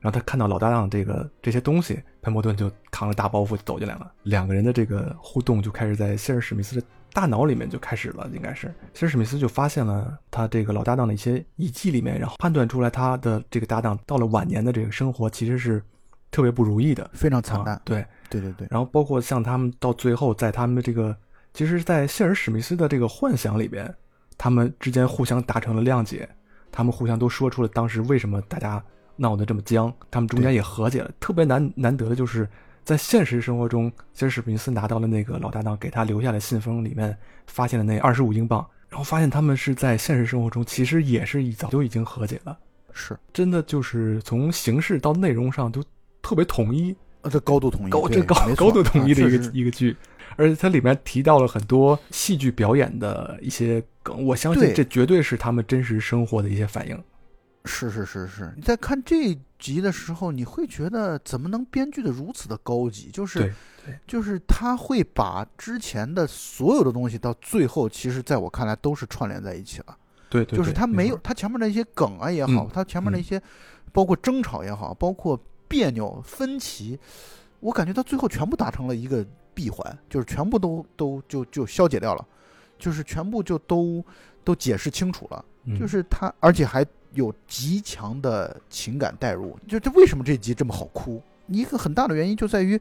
[0.00, 15.82] 然后他看到老搭档这个这些东西，潘伯顿就扛着大包袱走进来了，两个人的这个互动就开始在谢尔史密斯的大脑里面就开始了，应该是其实史密斯就发现了他这个老搭档的一些遗迹里面，然后判断出来他的这个搭档到了晚年的这个生活其实是
[16.30, 17.74] 特别不如意的，非常惨淡。
[17.74, 21.14] 啊对，对对对，然后包括像他们到最后，在他们的这个，
[21.52, 23.94] 其实，在谢尔史密斯的这个幻想里边，
[24.38, 26.26] 他们之间互相达成了谅解，
[26.70, 28.82] 他们互相都说出了当时为什么大家
[29.16, 31.10] 闹得这么僵，他们中间也和解了。
[31.20, 32.48] 特别难难得的就是
[32.84, 37.16] 在现实生活中，谢尔史密斯拿到了那个老搭档给他留下的信封里面
[37.46, 42.58] 发现了那二十五英镑，然后发现他们是在现实生活中其实也是一早就已经和解了，
[42.92, 45.82] 是真的就是从形式到内容上都
[46.20, 46.94] 特别统一。
[47.22, 49.96] 呃，这高度统一，高这高高度统一的一个、啊一个剧，
[50.34, 57.00] 而且它里面提到了很多戏剧表演的一些梗，我相信这绝对是他们真实生活的一些反应。
[57.64, 63.10] 是是是是，你在看这一集的时候，你会觉得怎么能编剧的如此的高级？
[63.12, 63.54] 就是
[64.06, 69.96] 就是他会把之前的所有的东西到最后，其实在我看来都是串联在一起了。
[70.28, 73.40] 对对，就是他没有，他前面的一些梗啊也好，嗯他前面的一些
[73.92, 76.98] 包括争吵也好，包括别扭分歧，
[77.60, 82.26] 我感觉到最后全部达成了一个闭环，就是全部都都就就消解掉了，
[82.78, 84.04] 就是全部就都
[84.42, 85.44] 都解释清楚了。
[85.64, 89.58] 嗯就是他，而且还有极强的情感代入。
[89.68, 91.22] 就这为什么这集这么好哭？
[91.48, 92.80] 一个很大的原因就在于，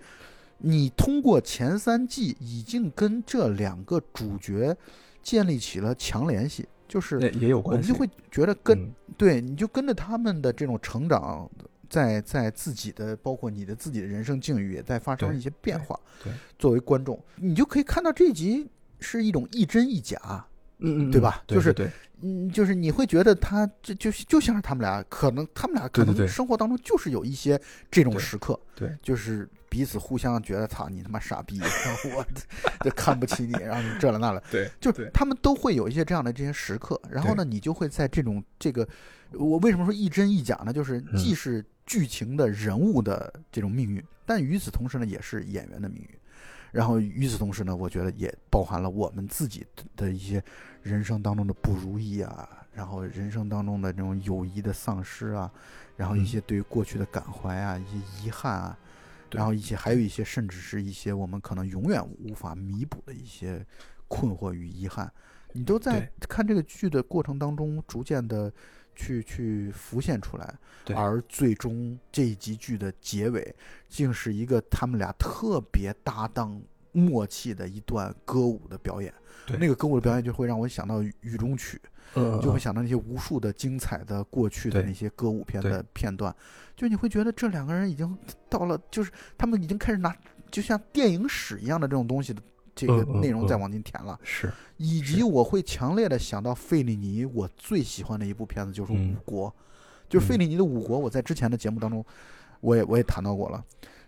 [0.60, 4.76] 你通过前三季已经跟这两个主角
[5.22, 11.50] 建立起了强联系，就是也也有关系，我们就会觉得跟、嗯对，你就跟着他们的这种成长，
[11.90, 16.00] 在在自己的包括你的自己的人生境遇也在发生一些变化。
[16.24, 20.46] 对对作为观众，你就可以看到这集是一种一真一假。
[20.84, 21.88] 嗯嗯，对吧就是对
[22.22, 31.60] 嗯，就是你会觉得他这就就像是他们俩，可能他们俩可能生活当中就是有一些这种时刻，对就是彼此互相觉得操你他妈傻逼，
[32.16, 32.26] 我
[32.84, 38.88] 就看不起你，然后你这了那了， 对就是他们都会有一些这样的这些时刻，然后呢，你就会在这种这个，
[39.34, 40.72] 我为什么说一真一假呢？
[40.74, 46.10] 就是嗯既是剧情的人物的这种命运，但与此同时呢，也是演员的命运。
[46.72, 49.66] 然后与此同时呢，我觉得也包含了我们自己
[49.98, 50.42] 的一些
[50.84, 55.52] 人生当中的不如意啊，然后人生当中的这种友谊的丧失啊，
[55.96, 56.26] 然后一嗯。
[56.26, 58.78] 些对于过去的感怀啊，一些遗憾啊，
[59.32, 63.66] 然后一些还有一些甚至是一些我们可能永远无法弥补的一些
[64.08, 65.12] 困惑与遗憾，
[65.54, 68.52] 你都在看这个剧的过程当中逐渐的
[68.96, 70.54] 去去浮现出来，
[70.96, 73.56] 而最终这一集剧的结尾，
[73.88, 76.62] 竟是一个他们俩特别搭档
[76.92, 79.14] 默契的一段歌舞的表演。
[79.46, 79.58] 对。
[79.58, 81.82] 那个歌舞的表演就会让我想到《雨中曲》，
[82.16, 86.36] 嗯就会想到那些无数的精彩的过去的那些歌舞片的片段，
[86.76, 88.18] 就你会觉得这两个人已经
[88.50, 90.16] 到了，就是他们已经开始拿
[90.52, 92.42] 就像电影史一样的这种东西的
[92.76, 94.20] 这个内容在往进填了。
[94.24, 99.50] 是以及我会强烈的想到费里尼，我最喜欢的一部片子就是《嗯五国》，
[100.10, 102.04] 就是费嗯里尼的《五国》，我在之前的节目当中，
[102.60, 103.64] 我也我也谈到过了。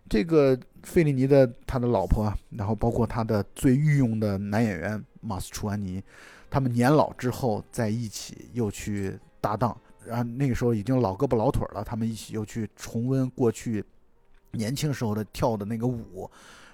[0.09, 6.03] 这个费里尼的他的老婆，然后包括他的最御用的男演员马斯楚安尼，
[6.49, 13.83] 他们年老之后在一起又去搭档，然后那个时候已经老胳膊老腿了，他们一起又去重温过去
[14.51, 16.29] 年轻时候的跳的那个舞，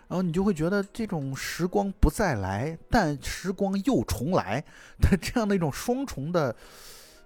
[0.08, 4.64] 然后你就会觉得这种时光不再来，但时光又重来
[5.00, 6.56] 的这样的一种双重的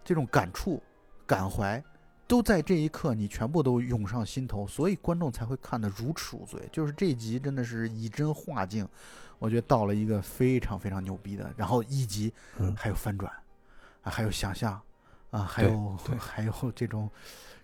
[0.04, 0.84] 这种感触、
[1.26, 1.82] 感怀，
[2.26, 6.62] 都在这一刻你全部都涌上心头，所以观众才会看得如痴如醉。
[6.72, 8.88] 就是这一集真的是以真化境，
[9.40, 13.32] 我觉得到了一个非常非常牛逼的，然后一集嗯还有翻转，
[14.02, 14.82] 啊，还有想象，
[15.32, 17.10] 啊，还有 还有这种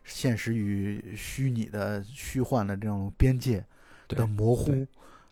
[0.03, 3.65] 现实与虚拟的虚幻的这种边界
[4.09, 4.85] 的模糊，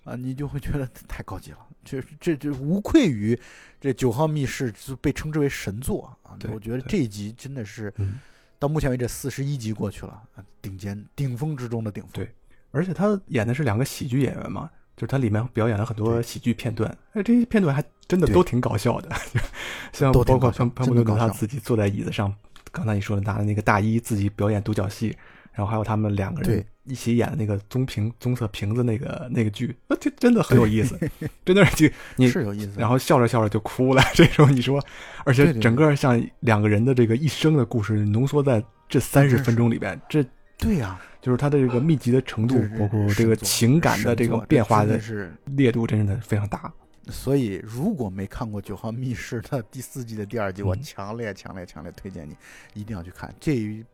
[0.05, 3.37] 啊，你就会觉得太高级了，这这这无愧于
[3.79, 6.39] 这九号密室就被称之为神作啊！
[6.53, 8.19] 我觉得这一集真的是嗯。
[8.59, 12.11] 到目前为止四十一集过去了，啊顶尖顶峰之中的顶峰。
[12.13, 12.29] 对
[12.71, 19.09] 而且他演的是两个喜剧演员嘛，就是他里面表演了很多喜剧片段，哎，这些片段还真的都挺搞笑的，
[19.93, 22.33] 像包括潘潘布顿他自己坐在椅子上，
[22.71, 25.15] 刚才你说的拿的那个大衣自己表演独角戏，
[25.53, 30.97] 然后还有他们两个人对一起演的那个棕瓶棕色瓶子那个那个剧，啊，这真的很有意思，
[31.45, 32.73] 真的是就你是有意思。
[32.78, 34.02] 然后笑着笑着就哭了。
[34.13, 34.84] 这时候你说，
[35.26, 40.26] 而且整个像两个人的这个一生的故事浓缩在这三十分钟里边，这
[40.58, 45.32] 对呀、就是它的这个密集的程度包括这个情感的这个变化的是。
[45.56, 46.71] 烈度，真的非常大。
[47.10, 52.36] 所以，如果没看过《九号密室》的第四季的第二集，我嗯强烈、强烈、强烈推荐你
[52.73, 53.34] 一定要去看。
[53.39, 53.86] 这于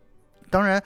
[0.49, 0.81] 当然，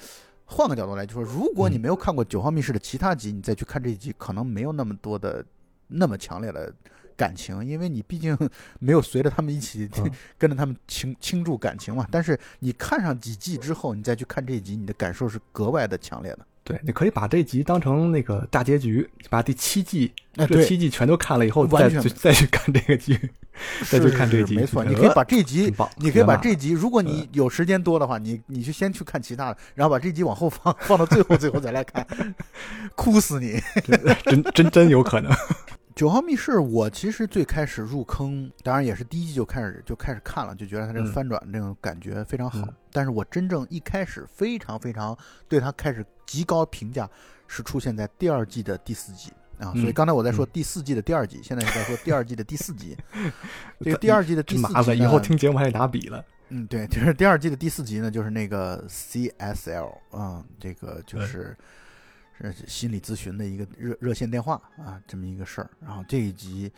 [0.50, 5.46] 换个角度来就说，如果你嗯没有看过《九号密室》的其他集，你再去看这一集，可能没有那么多的
[5.88, 6.74] 那么强烈的
[7.18, 8.36] 感情，因为你毕竟
[8.80, 12.08] 没有随着他们一起、嗯 跟着他们倾倾注感情嘛。
[12.10, 16.48] 但是你看上几季之后，你再去看这一集，你的感受是格外的强烈的。
[16.68, 23.18] 对，你可以把这集当成那个大结局，把第七季哎这七季全都看了以后，再去再去看这个剧，
[23.90, 25.74] 再去看这集没错，你可以把这集。
[25.96, 32.06] 你可以把这集，如果嗯你有时间多的话，你你就先去看其他的，然后把这集往后放， 放到最后，最后再来看，
[32.96, 33.62] 哭死你！
[34.26, 35.32] 真真真有可能。
[35.98, 42.60] 九号密室，我其实最开始入坑，当然也是第一季就开始就开始看了，就觉得它这个嗯翻转这种感觉非常好。
[42.68, 45.16] 嗯但是我真正一开始非常非常
[45.48, 47.10] 对它开始极高评价，
[47.48, 49.32] 是出现在第二季的第四集。
[49.58, 52.96] 啊，嗯所以刚才我在说嗯第四季的第二集，现在是在说第二季的第四集。
[53.82, 56.24] 这个第二季的第四集呢，真麻烦，以后听节目还得拿笔了。
[56.50, 61.58] 嗯，对，就是第二季的第四集呢，就是那个 CSL 啊、这个就是
[62.42, 65.70] 是心理咨询的一个热热线电话啊，这么一个事儿。
[65.80, 66.72] 然后这一集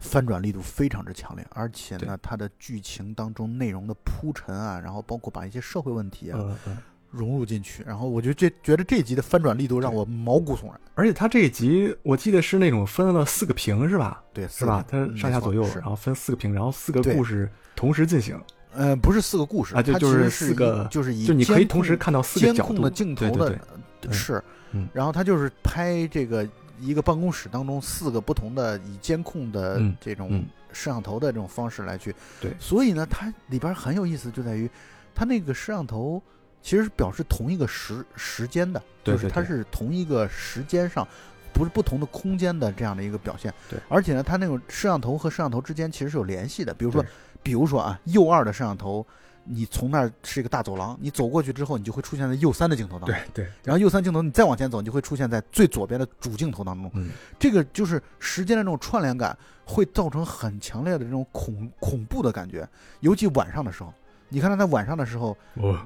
[0.00, 6.78] 翻转力度非常之强烈，而且呢，它的剧情当中内容的铺陈啊，然后包括把一些社会问题啊嗯嗯。
[7.10, 10.80] 融入进去，然后我就这觉得这一集的翻转力度让我毛骨悚然。
[10.94, 14.24] 而且他这一集我记得是那种分了四个屏是吧？
[14.32, 14.82] 对，是吧？
[14.88, 18.40] 它嗯上下左右，是然后分四个屏，然后四个故事同时进行，
[18.72, 23.58] 呃，不是四个故事啊就它就是四个就是以就你可以同时看到四个角度监控的镜头的对对
[24.00, 24.88] 对嗯是，嗯。
[24.92, 26.48] 然后他就是拍这个
[26.80, 29.96] 一个办公室当中四个不同的以监控的嗯。
[30.00, 30.44] 这种嗯。
[30.72, 32.50] 摄像头的这种方式来去，对。
[32.58, 34.68] 所以呢，它里边很有意思，就在于
[35.14, 36.22] 它那个摄像头
[36.62, 41.06] 其实是表示同一个时时间的，就是它是同一个时间上。
[41.54, 43.78] 不是不同的空间的这样的一个表现，对。
[43.86, 46.72] 而且呢，它那种摄像头和摄像头之间其实是有联系的。
[46.72, 47.04] 比如说，
[47.42, 49.06] 比如说啊，右二的摄像头，
[49.44, 53.16] 你从那儿是一个大走廊，你走过去之后，你就会出现在右三的镜头当中。
[53.34, 56.90] 对对，然后右三镜头你再往前走，你就会出现在最左边的主镜头当中。
[56.94, 62.68] 嗯，这个就是时间的这种串联感，会造成很强烈的这种恐恐怖的感觉，
[63.00, 63.92] 尤其晚上的时候。
[64.34, 65.36] 你看他在晚上的时候，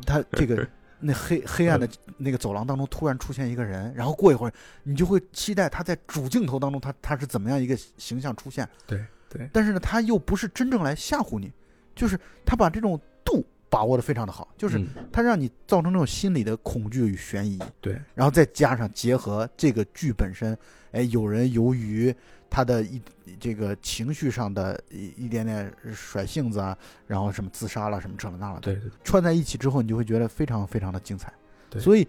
[0.07, 0.65] 他这个
[1.01, 4.53] 那黑黑暗的那个走廊当中突然出现一个人，然后过一会儿
[4.85, 8.69] 你就会期待他在主镜头当中他他是怎么样一个形象出现。
[8.87, 11.53] 对对，但是呢，他又不是真正来吓唬你，
[11.97, 13.16] 就是他把这种度
[13.69, 14.81] 把握的非常的好，就是
[15.13, 17.59] 它让你造成这种心理的恐惧与悬疑。
[17.81, 20.57] 对然后再加上结合这个剧本身，
[20.93, 22.15] 哎，有人由于
[22.49, 23.01] 他的一
[23.41, 26.77] 这个情绪上的一一点点甩性子啊，
[27.07, 31.33] 然后什么自杀了，什么这了那了，对对串在一起之后，你就会觉得非常非常的精彩。
[31.69, 32.07] 对所以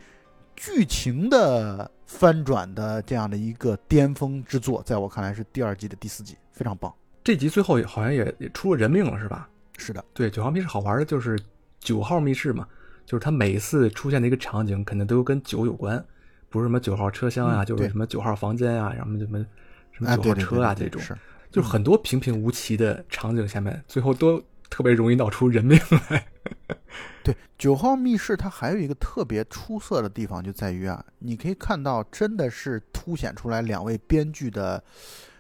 [0.56, 6.94] 剧情的翻转的这样的一个巅峰之作，在我看来是第二季的第四集，非常棒。
[7.24, 9.50] 这集最后也好像也也出了人命了是吧？
[9.78, 11.40] 是的，对，九号密室好玩的就是
[11.80, 12.68] 九号密室嘛，
[13.06, 16.04] 就是它每一次出现的一个场景，肯定都跟酒有关，
[16.50, 19.46] 不是什么九号车厢啊，嗯就是什么九号房间啊，然后什么
[19.94, 21.02] 什么哎，九号车啊这种。
[21.50, 26.28] 就是很多平平无奇的场景下面，最后都特别容易闹出人命来。
[27.24, 34.84] 对，九号密室它还有一个特别出色的地方，就在于啊，你可以看到，真的是凸显出来两位编剧的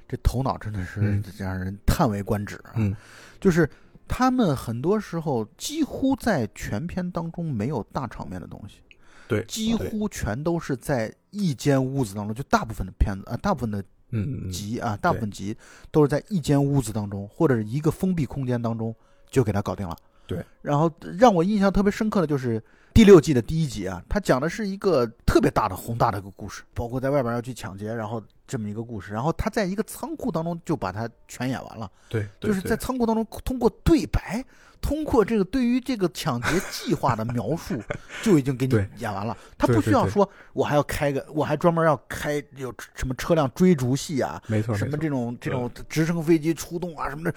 [0.08, 2.72] 这头脑，真的是嗯让人叹为观止啊。
[2.76, 2.96] 嗯，
[3.42, 3.70] 就是
[4.08, 8.78] 他们很多时候几乎在全片当中没有大场面的东西，
[9.28, 13.84] 对，几乎全都是在一间屋子当中，就大部分的片子啊，大部分的
[14.52, 15.56] 集啊，大部分集
[15.92, 18.96] 都是在一间屋子当中，或者是一个封闭空间当中
[19.30, 19.96] 就给它搞定了。
[20.26, 22.62] 对，然后让我印象特别深刻的就是
[22.98, 34.44] 第六季的第一集啊，它讲的是一个特别大的宏大的一个故事，包括在外边要去抢劫，然后这么一个故事，然后他在一个仓库当中就把它全演完了，对，对就是在仓库当中通过对白。
[34.82, 37.80] 通过这个对于这个抢劫计划的描述，
[38.24, 39.38] 就已经给你演完了。
[39.60, 47.32] 他不需要说，我还要开个，我还专门要开有什么车辆追逐戏啊，没错什么这种这种直升飞机出动啊什么的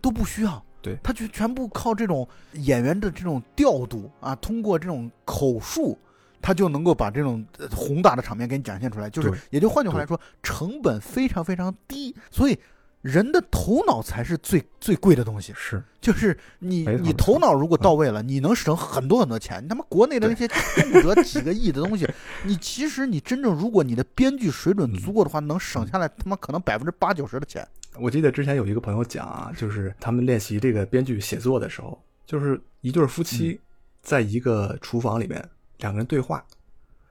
[0.00, 0.64] 都不需要。
[0.84, 5.98] 对他就全部靠这种演员的这种调度啊，通过这种口述，
[6.42, 9.08] 他就能够把这种呃宏大的场面给你展现出来。
[9.08, 12.58] 就是，也就换句话来说，成本非常非常低，所以
[13.00, 15.54] 人的头脑才是最最贵的东西。
[15.56, 19.64] 是，就是你你头脑如果到位了，你能省很多很多钱。
[19.64, 22.06] 你他妈国内的那些动不得几个亿的东西，
[22.44, 27.66] 你其实你真正如果你的编剧水准足够的话，能省下来他妈可能百分之八九十的钱。
[28.00, 33.60] 我记得之前有一个朋友讲啊，就是他们练习这个编剧写作的时候，就是一对夫妻
[34.02, 36.44] 在一个厨房里面，两个人对话，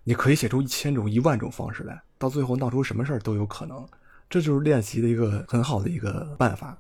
[0.04, 3.86] 你可以写出一千种、一万种方式来，到最后闹出什么事儿都有可能。
[4.30, 6.78] 这就是练习的一个很好的一个办法。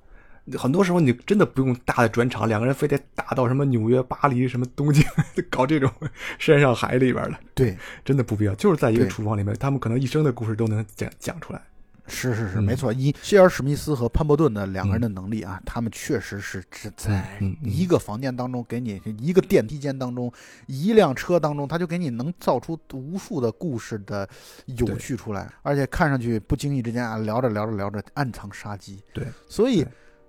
[0.57, 5.01] 很多时候你真的不用大的转场，两个人非得打到什么纽约、巴黎、什么东京，
[5.49, 5.89] 搞这种
[6.37, 8.53] 山上海里边的，对，真的不必要。
[8.55, 11.61] 就是在一个厨房里面，他们可能一生的故事都能讲讲出来。
[12.07, 12.91] 是是是，嗯没错。
[12.91, 20.31] 一谢尔史密斯和潘伯顿的两个人的能力啊，他们确实是只在一个房间当中给你一个电梯间当中，
[20.67, 24.27] 一辆车当中，他就给你能造出无数的故事的
[24.65, 29.01] 有趣出来，而且看上去不经意之间啊，聊着聊着聊着暗藏杀机。
[29.13, 29.85] 对，所以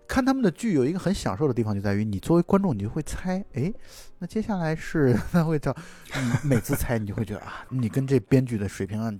[0.07, 3.73] 看他们的剧有一个很享受的地方，就在于你作为观众，你就会猜，哎，
[4.19, 5.75] 那接下来是他会叫
[6.15, 9.11] 你每次猜，你就会觉得啊，你跟这编剧的水平啊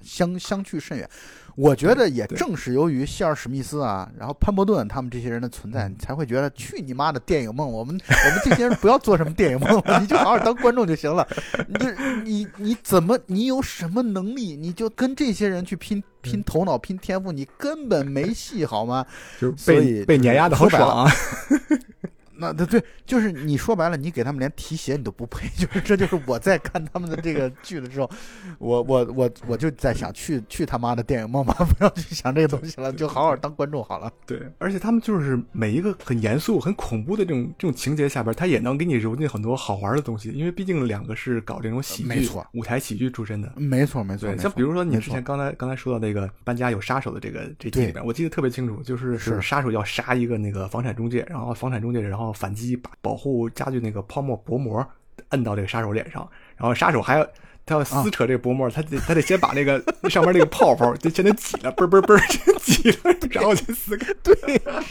[0.00, 1.08] 相相去甚远。
[1.56, 7.70] 我觉得也正是由于希尔史密斯啊，然后潘伯顿他们这些人的存在，嗯你才会觉得去你妈的电影梦！
[7.70, 11.26] 我们我们这些人不要做什么电影梦了，你就好好当观众就行了。
[11.68, 11.86] 你
[12.24, 19.06] 你你怎么你有什么能力，你就跟这些人去拼拼头脑、拼天赋，你根本没戏好吗？
[19.40, 21.10] 就是所以被被碾压的好爽啊！
[22.36, 28.10] 那对对，就是你说白了，你给他们连提鞋你都不配， 就是这就是我在看他们的这个剧的时候，
[28.58, 34.10] 我我我我就在想去去他妈的电影梦吧， 不要去想这个东西了，就好好当观众好了。
[34.26, 43.52] 对，而且他们就是每一个很严肃、很恐怖的这种这种情节下边，他也能给你揉进很多好玩的东西，因为毕竟两个是搞这种喜剧、没错舞台喜剧出身的。
[43.56, 54.86] 没错没错，对，像比如说你之前刚才刚才说到那个搬家有杀手的这个这集里边，我记得特别清楚，就是是杀手要杀一个那个房产中介，然后房产中介然后反击把保护家具那个泡沫薄膜
[55.30, 57.26] 摁到这个杀手脸上，然后杀手还要。
[57.66, 64.12] 他要撕扯这个薄膜，他得他得先把那个上面那个泡泡就先得挤了，嘣嘣嘣先挤了，然后就撕开。
[64.22, 64.34] 对，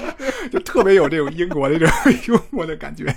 [0.50, 1.96] 就特别有这种英国的这种
[2.28, 3.16] 幽默的感觉，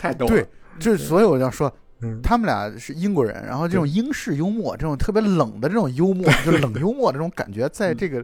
[0.00, 0.32] 太逗了。
[0.32, 0.44] 对，
[0.80, 1.72] 就是所以我要说。
[2.00, 8.22] 嗯他们俩是英国人，然后这种英式幽默，这种特别冷的这种幽默，就是冷幽默的这种感觉，在这个，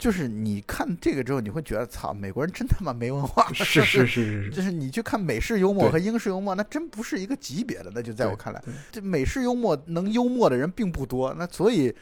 [0.00, 3.46] 就是你看这个之后，你会觉得，操，美国人真他妈没文化。
[3.52, 7.92] 是是是是是，就是你去看美式幽默和英式幽默，那真不是一个级别的。
[7.94, 11.94] 那就在我看来，这美式幽默能幽默的人并不多，那所以。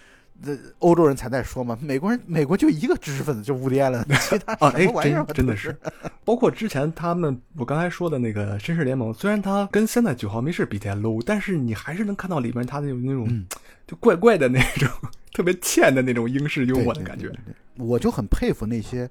[0.43, 5.77] 这欧洲人才在说嘛，美国人美国就一个知识分子，就伍迪艾伦， 其他啊，哎什么，玩意儿真真的是，
[6.25, 13.47] 包括之前他们我刚才说的那个绅士联盟，虽然它跟现在九号密室比起来 low，但是你还是能看到里面它的有那种、嗯。
[13.87, 14.87] 就怪怪的那种
[15.33, 17.29] 特别欠的那种英式幽默的感觉。
[17.29, 19.09] 对对对对我就很佩服那些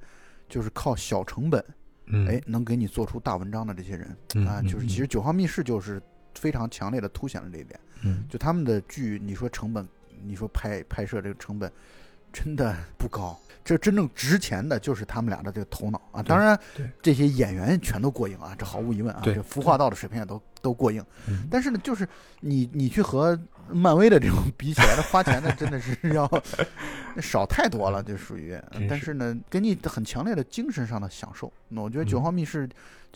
[0.47, 1.65] 就是靠小成本，
[2.05, 2.27] 嗯。
[2.27, 5.99] 哎，能给你做出大文章的这些人啊，就是其实九号密室就是
[6.35, 7.79] 非常强烈的凸显了这一点。
[8.03, 8.23] 嗯。
[8.29, 9.83] 就他们的剧，你说成本，
[10.23, 11.71] 你说拍拍摄这个成本，
[12.31, 13.39] 真的不高。
[13.63, 16.23] 这真正值钱的就是他们俩的这个头脑啊！
[16.23, 16.57] 当然，
[17.01, 21.03] 这些演员全都过硬啊，这毫无疑问啊，这服化道的水平也都都过硬。
[21.27, 22.07] 嗯但是呢，就是
[22.39, 23.37] 你你去和
[23.69, 26.29] 漫威的这种比起来，那花钱的真的是 要
[27.19, 28.57] 少太多了，就属于。
[28.87, 31.51] 但是呢，给你很强烈的精神上的享受。
[31.67, 32.65] 那我觉得《嗯九号密室》，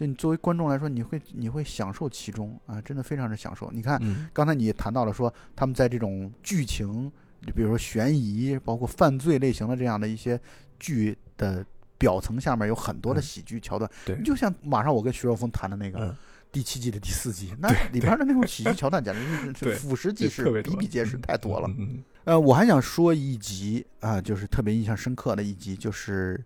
[0.02, 3.70] 就你作为观众来说，你会你会享受其中啊，真的非常的享受。
[3.72, 7.12] 你看，嗯刚才你也谈到了说，他们在这种剧情，
[7.56, 10.40] 比如说悬疑，包括犯罪类型的这样的一些
[10.80, 11.64] 剧的
[12.00, 13.88] 表层下面有很多的嗯喜剧桥段。
[14.04, 16.00] 对你就像马上我跟徐若风谈的那个。
[16.00, 16.16] 嗯
[16.54, 21.68] 第七季的第四集，那里边的那种喜剧桥段简直是是俯拾即是比比皆是，太多了。
[21.70, 26.44] 嗯嗯呃，我还想说一集啊，就是特别印象深刻的一集，就是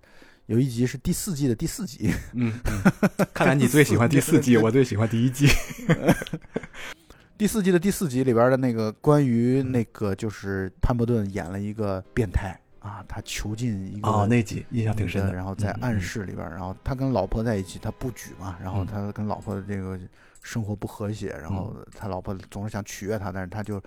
[0.47, 5.47] 有一集是第四季的第四集，嗯嗯，看来你最喜欢第四季， 我最喜欢第一季。
[7.35, 15.33] 第四季的第四集里边的那个关于嗯那个就是潘伯顿演了一个变态啊，他囚禁一个哦，那集印象挺深的。
[15.33, 19.99] 然后在嗯暗室里边，然后他跟老婆在一起，他不举嘛，然后嗯他跟老婆的这个
[20.43, 23.81] 生活不和谐，然后他老婆总是想取悦他，但是他就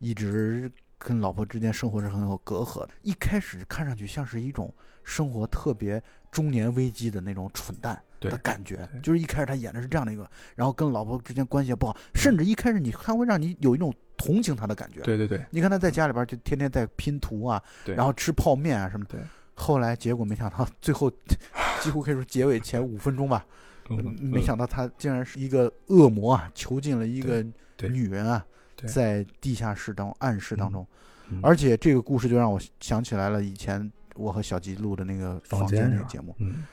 [0.00, 2.90] 一直跟老婆之间生活是很有隔阂的。
[3.02, 4.74] 一开始看上去像是一种
[5.04, 15.00] 生活特别中年危机的那种蠢蛋的感觉，就是一开始他演的是这样的一个，然后跟老婆之间关系也不好，甚至一开始你他会让你有一种同情他的感觉。
[15.00, 19.18] 对对对你看他在家里边就天天在拼图啊，对，然后吃泡面啊什么的。
[19.18, 19.20] 对
[19.54, 21.12] 后来结果没想到，最后
[21.80, 23.44] 几乎可以说结尾前五分钟吧，
[23.90, 27.44] 嗯没想到他竟然是一个恶魔啊，囚禁了一个
[27.90, 28.44] 女人啊，
[28.86, 30.84] 在地下室当中暗室当中，
[31.28, 36.66] 嗯而且这个故事就让我想起来了以前我和小吉录的那个房房间那个节目，嗯，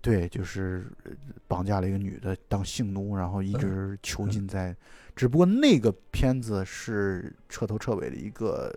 [0.00, 1.12] 对，就是呃
[1.46, 4.76] 绑架了一个女的当性奴，然后一直囚禁在。
[5.16, 8.74] 只不过那个片子是彻头彻尾的一个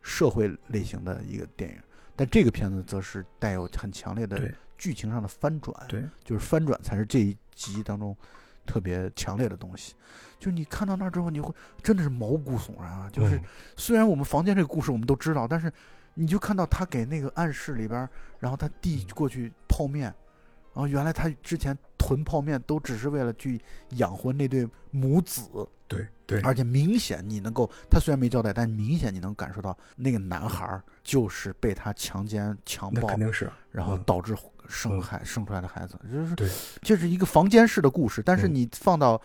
[0.00, 1.76] 社会类型的一个电影，
[2.16, 5.76] 但这个片子则是带有很强烈的剧情上的翻转。
[5.86, 8.16] 对，就是翻转才是这一集当中
[8.64, 9.94] 特别强烈的东西。
[10.38, 13.10] 就你看到那儿之后，你会真的是毛骨悚然啊！
[13.12, 13.44] 就是嗯
[13.76, 15.70] 虽然我们房间这个故事我们都知道，但是
[16.20, 18.08] 你就看到他给那个暗室里边儿，
[18.38, 20.02] 然后他递过去泡面，
[20.74, 23.58] 然后原来他之前囤泡面都只是为了去
[23.92, 25.40] 养活那对母子，
[25.88, 34.36] 对对，而且明显你能够，他虽然没交代，但明显你能感受到那个男孩儿就是被他强奸、强暴肯，定是，嗯然后导致
[34.68, 35.00] 生嗯。
[35.00, 36.46] 孩生出来的孩子，就是对
[36.82, 38.54] 这是一个房间式的故事，但是嗯。
[38.54, 39.18] 你放到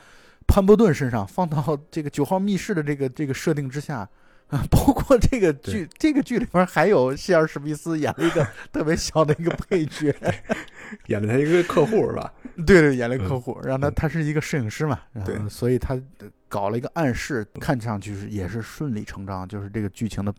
[0.47, 4.09] 潘伯顿身上，放到这个九号密室的这个这个设定之下。
[4.49, 10.13] 啊， 包括这个剧，这个剧里边还有希尔史密斯演了一个 特别小的一个配角，
[11.07, 12.31] 演了他一个客户是吧？
[12.65, 13.93] 对对，演了个客嗯户，让他嗯。
[13.95, 15.49] 他是一个摄影师嘛，然后对。
[15.49, 15.99] 所以他
[16.47, 20.33] 搞了一个暗示，看上去是也是顺理成章，就是这个剧情的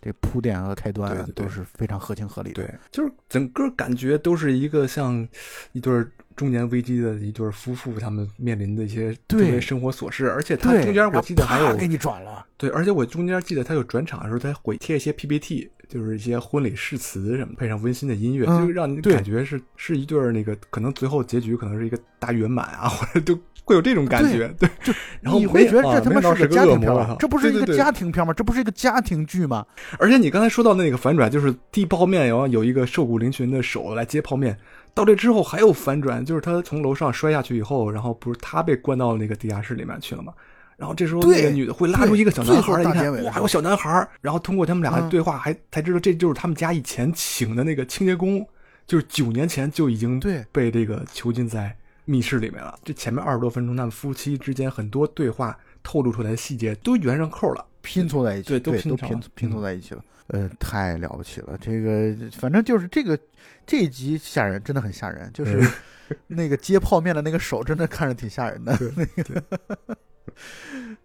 [0.00, 2.62] 这铺垫和开端都是非常合情合理的。
[2.64, 5.28] 对，就是整个感觉都是一个像
[5.72, 6.10] 一对儿
[6.40, 24.48] 中年危机的一对夫妇，他们面临的一些对生活琐事，而且他，中间我记得还有给你转了，对，而且我中间记得他有转场的时候，他会贴一些 PPT，就是一些婚礼誓词什么，配上温馨的音乐，嗯就让你感觉是是一对那个可能最后结局可能是一个大圆满啊，或者就会有这种感觉。
[24.58, 28.32] 对，就然后你会觉得这他妈是个家庭片吗这不是一个家庭片吗？
[28.32, 29.66] 这不是一个家庭剧吗？
[29.98, 34.56] 而且你刚才说到那个反转，就是递泡面，然后有一个瘦骨嶙峋的手来接泡面。
[34.94, 40.32] 到这之后还有反转，就是他从楼上摔下去以后，然后不是他被关到那个地下室里面去了吗？
[40.76, 48.46] 然后这时候那个女的会拉出一个小男孩来，最后一看哇，大结尾的时候有小男孩，然后通过他们俩的嗯对话还才知道这就是他们家以前请的那个清洁工，
[48.86, 51.76] 就是九年前就已经对被这个囚禁在
[52.06, 52.78] 密室里面了。
[52.82, 57.64] 这前面二十多分钟，他们夫妻之间很多对话透露出来的细节都圆上扣了。
[57.82, 60.04] 拼凑在一起，对对，都都拼上了拼拼凑嗯在一起了。
[60.32, 61.58] 呃，太了不起了！
[61.60, 63.18] 这个反正就是这个
[63.66, 65.28] 这一集吓人，真的很吓人。
[65.32, 65.60] 就是
[66.28, 68.78] 那个接泡面的那个手，真的看着挺吓人的。
[68.96, 69.42] 那个，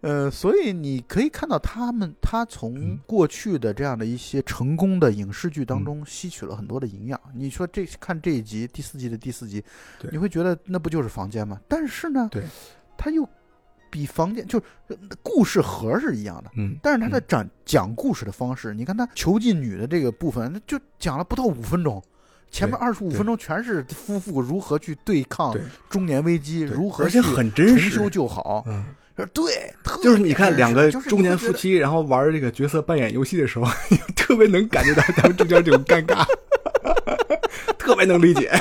[0.00, 7.20] 呃，所以你可以看到他们，他从嗯过去的这样的一些成功的影视剧当嗯中吸取了很多的营养。
[7.34, 9.64] 你说这看这一集第四季的第四集，
[10.12, 11.60] 你会觉得那不就是房间吗？
[11.66, 12.44] 但是呢，对，
[12.96, 13.28] 他又
[13.90, 14.64] 比房间就是
[15.22, 16.50] 故事盒是一样的。
[16.56, 22.02] 嗯，但是他的讲讲故事的方式，你看他囚禁女的这个部分，那就讲了不到五分钟，
[22.50, 25.56] 前面对二十五分钟全是夫妇如何去对抗
[25.88, 28.64] 中年危机，如何而且去很真实重修就好。
[28.66, 28.84] 嗯。
[29.32, 29.72] 对，
[30.02, 33.66] 就是你看两个中年夫妻，然后玩这个角色扮演游戏的时候，
[34.14, 36.22] 特别能感觉到他们中间这种尴尬，
[37.78, 38.52] 特别能理解。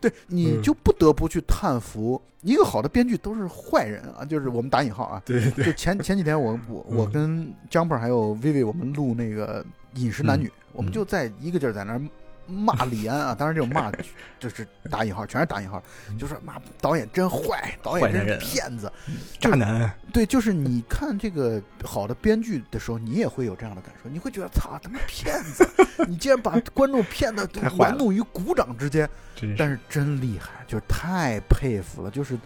[0.00, 2.20] 对，你嗯就不得不去叹服。
[2.42, 5.20] 一个好的编剧都是坏人啊，就是我们打引号啊。
[5.24, 12.00] 对对就前前几天我我我嗯跟 Jumper 还有 Vivi 我们录那个饮食男女，我们嗯就在一个劲儿在那儿
[12.48, 13.92] 骂李安啊，当然这种骂
[14.40, 15.82] 就是打引号，全是打引号，
[16.18, 18.90] 就是骂导演真坏，导演真是骗子。
[19.38, 25.68] 渣男，对，就是你看这个好的编剧的时候，你也会有这样的感受，你会觉得操他妈骗子，
[26.08, 29.08] 你竟然把观众骗得太坏了玩弄于股掌之间。
[29.56, 32.36] 但是真厉害，就是太佩服了，就是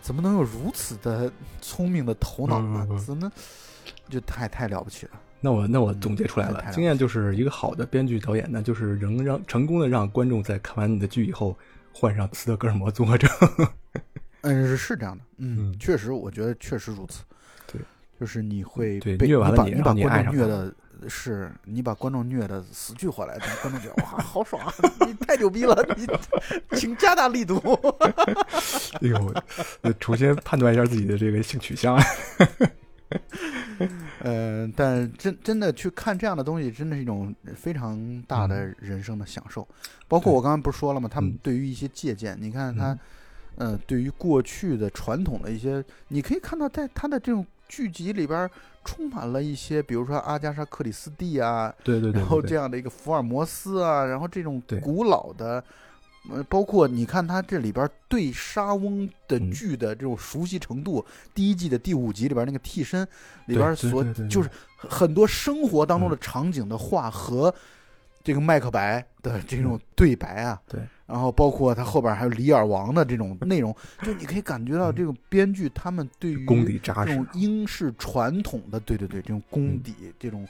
[0.00, 1.30] 怎么能有如此的
[1.60, 2.86] 聪明的头脑呢？
[3.06, 3.30] 怎么
[4.08, 5.12] 就太太了不起了？
[5.40, 11.56] 那我那我总结出来了，了经验就是一个好的编剧导演呢，就是能让成功的让观众在看完你的剧以后
[11.92, 13.30] 患上斯德哥尔摩综合症。
[14.42, 17.22] 嗯，是是这样的，嗯，嗯确实，我觉得确实如此。
[17.66, 17.80] 对，
[18.18, 20.74] 就是你会对被虐完了你把观众虐的，
[21.08, 24.72] 是你把观众虐的死去活来的，观众觉得哇，好爽啊！
[25.06, 26.06] 你太牛逼了，你
[26.76, 27.58] 请加大力度。
[29.00, 29.34] 哎呦，
[29.82, 31.98] 呃重新判断一下自己的这个性取向。
[34.20, 39.66] 呃，但真真的去看这样的东西，真的是一种非常大的人生的享受。
[40.08, 41.08] 包括我刚刚不是说了吗？
[41.12, 41.38] 他们嗯。
[41.42, 42.96] 对于一些借鉴，你看他
[43.56, 48.48] 嗯，呃，对于过去的传统的一些，你可以看到在他的这种剧集里边
[48.84, 55.62] 充满了一些，比如说阿加莎·克里斯蒂啊，对对对，然后这样的一个福尔摩斯啊，然后这种古老的，
[56.28, 59.50] 呃，包括你看他这里边对沙翁的嗯。
[59.50, 61.04] 剧的这种熟悉程度，
[61.34, 63.06] 第一季的第五集里边那个替身
[63.46, 67.52] 里边所就是很多生活当中的场景的话和
[68.22, 70.80] 这个麦克白的这种对白啊，对
[71.10, 77.10] 然后包括他后边还有李尔王的这种 内容，就你可以感觉到这个编剧他们对于功底扎实。
[77.10, 80.46] 这种，英式传统的，对对对，这种功底、这种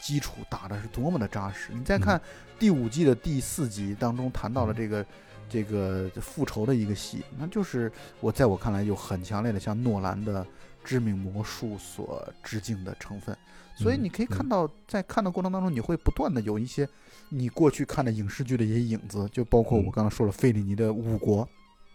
[0.00, 1.72] 基础打的是多么的扎实。
[1.74, 2.18] 你再看
[2.58, 5.04] 第五季的第四集当中谈到了这个、
[5.48, 10.42] 这个复仇的一个戏，那就是我在我看来有很强烈的像诺兰的
[10.88, 13.36] 《致命魔术》所致敬的成分。
[13.76, 16.88] 所以嗯你可以看嗯到，在看的过程当中，你会不断的有一些
[17.28, 21.44] 你过去看的影视剧的一些影子，就包括我嗯刚刚说了费里尼的《五国》，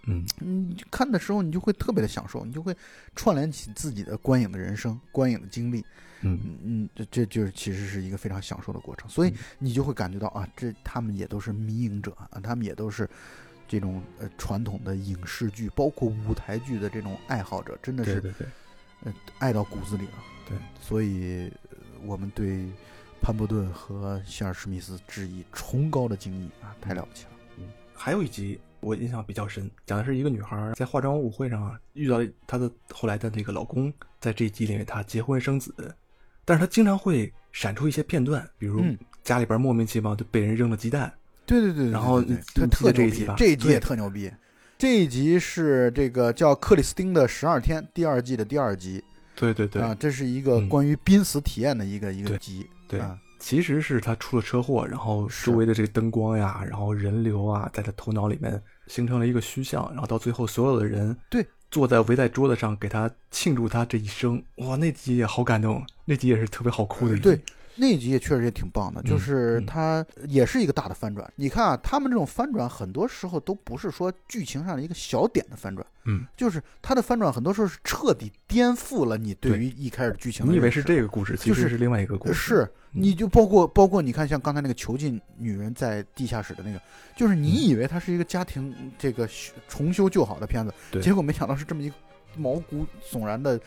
[0.05, 0.23] 嗯。
[0.39, 2.75] 你看的时候，你就会特别的享受，你就会
[3.15, 5.79] 串联起自己的观影的人生、观影的经历。
[6.21, 6.39] 嗯。
[6.45, 13.09] 嗯嗯，这这就是其实是一个非常享受的过程，所以嗯你就会感觉到啊，这他们也都是迷影者啊，他们也都是
[13.67, 18.47] 这种呃传统的影视剧，包括舞台剧的这种爱好者，真的是对对对，
[19.03, 20.13] 呃爱到骨子里了。
[20.47, 22.65] 对，所以呃我们对
[23.21, 27.31] 潘伯顿和希尔史密斯致以崇高的敬意啊，太了不起了。
[27.57, 35.73] 嗯还有一集我印象比较深，讲的是一个女孩在化妆舞会上啊遇到她的后来的那个老公，在这一集里面她结婚生子，
[36.43, 41.13] 但是她经常会闪出一些片段，比如嗯家里边莫名其妙就被人扔了鸡蛋，
[41.45, 44.29] 对对对对，然后特特这一集吧，这一集也特牛逼。
[44.84, 49.01] 这一集是这个叫克里斯汀的十二天第二季的第二集
[49.34, 52.67] 对对对、啊，这是一个嗯关于濒死体验的一个一个集。
[52.86, 67.21] 对啊，其实是他出了车祸，然后周围的这个灯光呀，然后人流啊，在他头脑里面形成了一个虚像，然后到最后所有的人对坐在围在桌子上给他庆祝他这一生，哇，那集也好感动，那集也是特别好哭的一集。
[67.21, 67.41] 对
[67.76, 71.32] 那一集也确实也挺棒的，就嗯是嗯它也是一个大的翻转。
[71.36, 82.34] 你看啊，他们这种翻转很多时候都不是说剧情上的一个小点的翻转，嗯，就是它的翻转很多时候是彻底颠覆了你对对于一开始剧情的你以为是这个故事，其实是另外一个故事。
[82.34, 86.82] 是，你就包括包括你看，像刚才那个囚禁女人在地下室的那个，
[87.15, 91.95] 就是你以为它是一个家庭这个修重修旧好的片子，对结果没想到是这么一个
[92.36, 93.59] 毛骨悚然的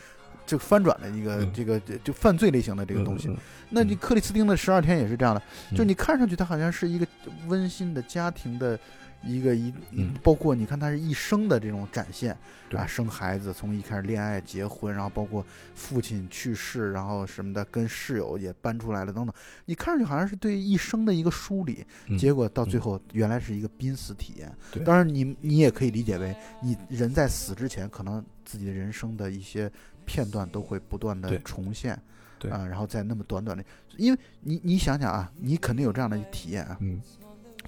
[0.47, 3.29] 这个翻转的一个、嗯这个就犯罪类型的这个东西。
[3.69, 5.41] 那你克里斯汀的十二天也是这样的，
[5.75, 7.05] 就嗯你看上去它好像是一个
[7.47, 8.79] 温馨的家庭的。
[9.23, 12.37] 一个一，嗯包括你看，他是一生的这种展现
[12.69, 15.43] 对啊，生孩子，从一开始恋爱、结婚，然后包括
[15.73, 19.33] 父亲去世，然后什么的，跟室友也搬出来了等等。
[19.65, 24.55] 你看上去好像是对一生的一个梳理，嗯结果到最后原来是一个濒死体验。
[24.71, 29.69] 对当然你你也可以理解为，你人在死之前，可能自己的人生的一些
[30.07, 32.01] 片段都会不断的重现，
[32.39, 32.49] 对。
[32.49, 33.63] 啊，然后在那么短短的，
[33.97, 36.99] 因为你你想想啊，你肯定有这样的体验啊，嗯。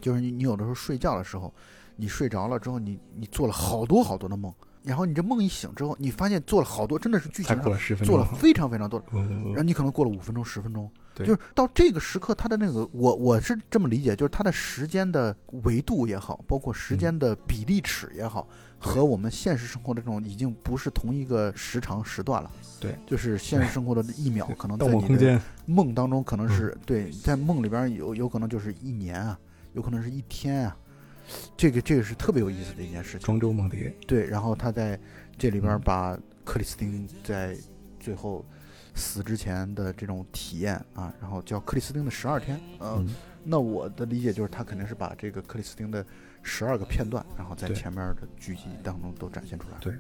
[0.02, 1.54] 就是你你有的时候睡觉的时候，
[1.98, 7.62] 你睡着了之后，你你做了好多好多的梦，然后你这梦一醒之后，你发现做了好多，真的是剧情上
[8.06, 11.28] 做了非常非常多然后你可能过了五分钟、十分钟，对。
[11.28, 18.48] 就是到这个时刻，它的那个我我是这么理解，就是它的时间的维度也好，包括时间的比例尺也好，
[18.80, 22.50] 和我们现实生活的这种已经不是同一个时长时段了。
[22.80, 29.38] 对，就是现实生活的一秒， 可能在你的，梦当中，可能是对，在梦里边有有可能就是一年啊，
[29.74, 30.78] 有可能是一天啊。
[31.56, 33.20] 这个这个是特别有意思的一件事情。
[33.20, 35.00] 庄周梦蝶，对，然后他在
[35.38, 37.56] 这里边嗯把克里斯汀在
[38.00, 38.44] 最后
[38.96, 42.60] 死之前的这种体验啊，然后叫克里斯汀的十二天。
[42.80, 43.14] 呃，嗯
[43.44, 46.06] 那我的理解就是他肯定是把这个克里斯汀的
[46.44, 49.78] 十二个片段，然后在前面的剧集当中都展现出来。
[49.80, 49.94] 对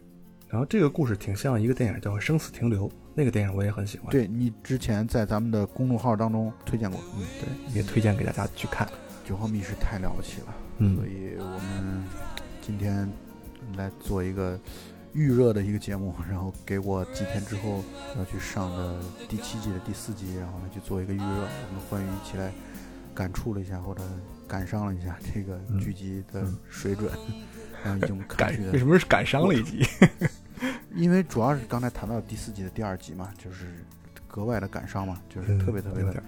[0.47, 4.09] 然后这个故事挺像一个电影叫《生死停留》，那个电影我也很喜欢。
[4.09, 8.89] 对你之前在咱们的公众号当中推荐过，嗯，对，也推荐给大家去看。
[9.23, 10.47] 九号密室太了不起了。
[10.79, 12.03] 嗯所嗯，以我们
[12.63, 13.07] 今天
[13.77, 14.59] 来做一个
[15.13, 17.83] 预热的一个节目，然后给我几天之后
[18.17, 21.23] 要去上的第七季的第四集，然后呢去做一个预热。
[21.25, 22.51] 我们欢愉一起来
[23.13, 24.01] 感触了一下，或者
[24.49, 25.79] 感伤了一下这个嗯。
[25.79, 26.57] 剧集的嗯。
[26.69, 27.09] 水准，
[27.83, 29.85] 然后已经看感去的为什么是感伤了一集？
[30.95, 33.67] 因为主要是刚才谈到第四季的第二集嘛，就是
[34.27, 36.23] 格外的感伤嘛，就是特别特别的嗯，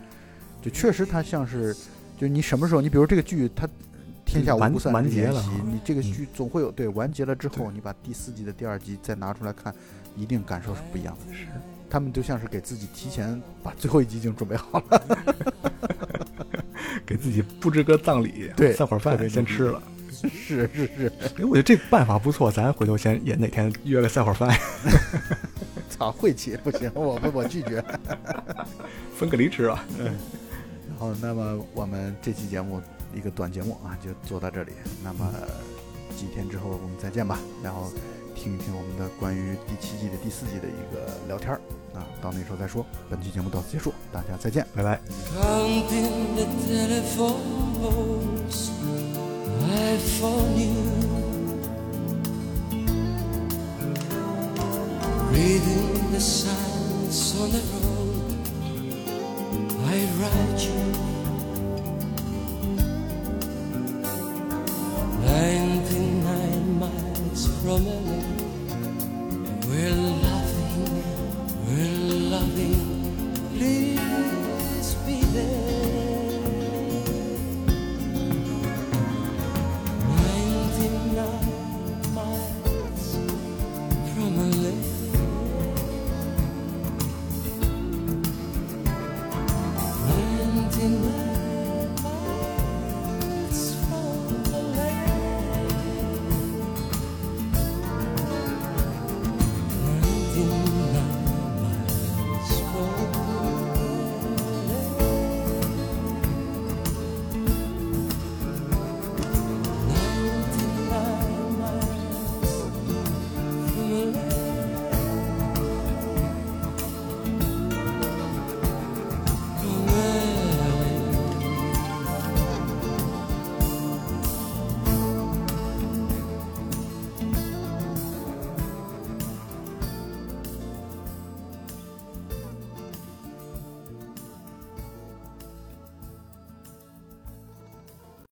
[0.61, 1.75] 就确实它像是，
[2.17, 3.67] 就你什么时候，你比如这个剧它
[4.23, 6.13] 天下无完不散完之筵席结了啊，你这个嗯。
[6.13, 9.73] 剧总会有对完结了之后，你把第四季的第二集再拿出来看，
[10.15, 11.33] 一定感受是不一样的。
[11.33, 11.47] 是。
[11.89, 15.25] 他们就像是给自己提前把最后一集已经准备好了，
[17.05, 19.81] 给自己布置个葬礼，对散会儿饭先吃了。
[20.21, 24.55] 是是是，哎，我觉得这办法不错，咱回头先也哪天约个散会儿饭，
[25.89, 27.83] 操晦气不行，我我我拒绝。
[29.17, 29.83] 分个梨吃啊。
[30.87, 32.79] 然后，那么我们这期节目
[33.15, 34.73] 一个短节目啊，就做到这里。
[35.03, 35.27] 那么
[36.15, 37.91] 几天之后我们再见吧，然后
[38.35, 41.59] 听一听我们的关于第七季的第四季的一个聊天儿
[41.93, 42.85] 那到那时候再说。
[43.09, 44.99] 本期节目到此结束，大家再见，拜拜。
[55.31, 58.35] Reading the signs on the road,
[59.87, 60.75] I write you.
[65.25, 67.83] Ninety-nine miles from
[72.61, 72.90] morning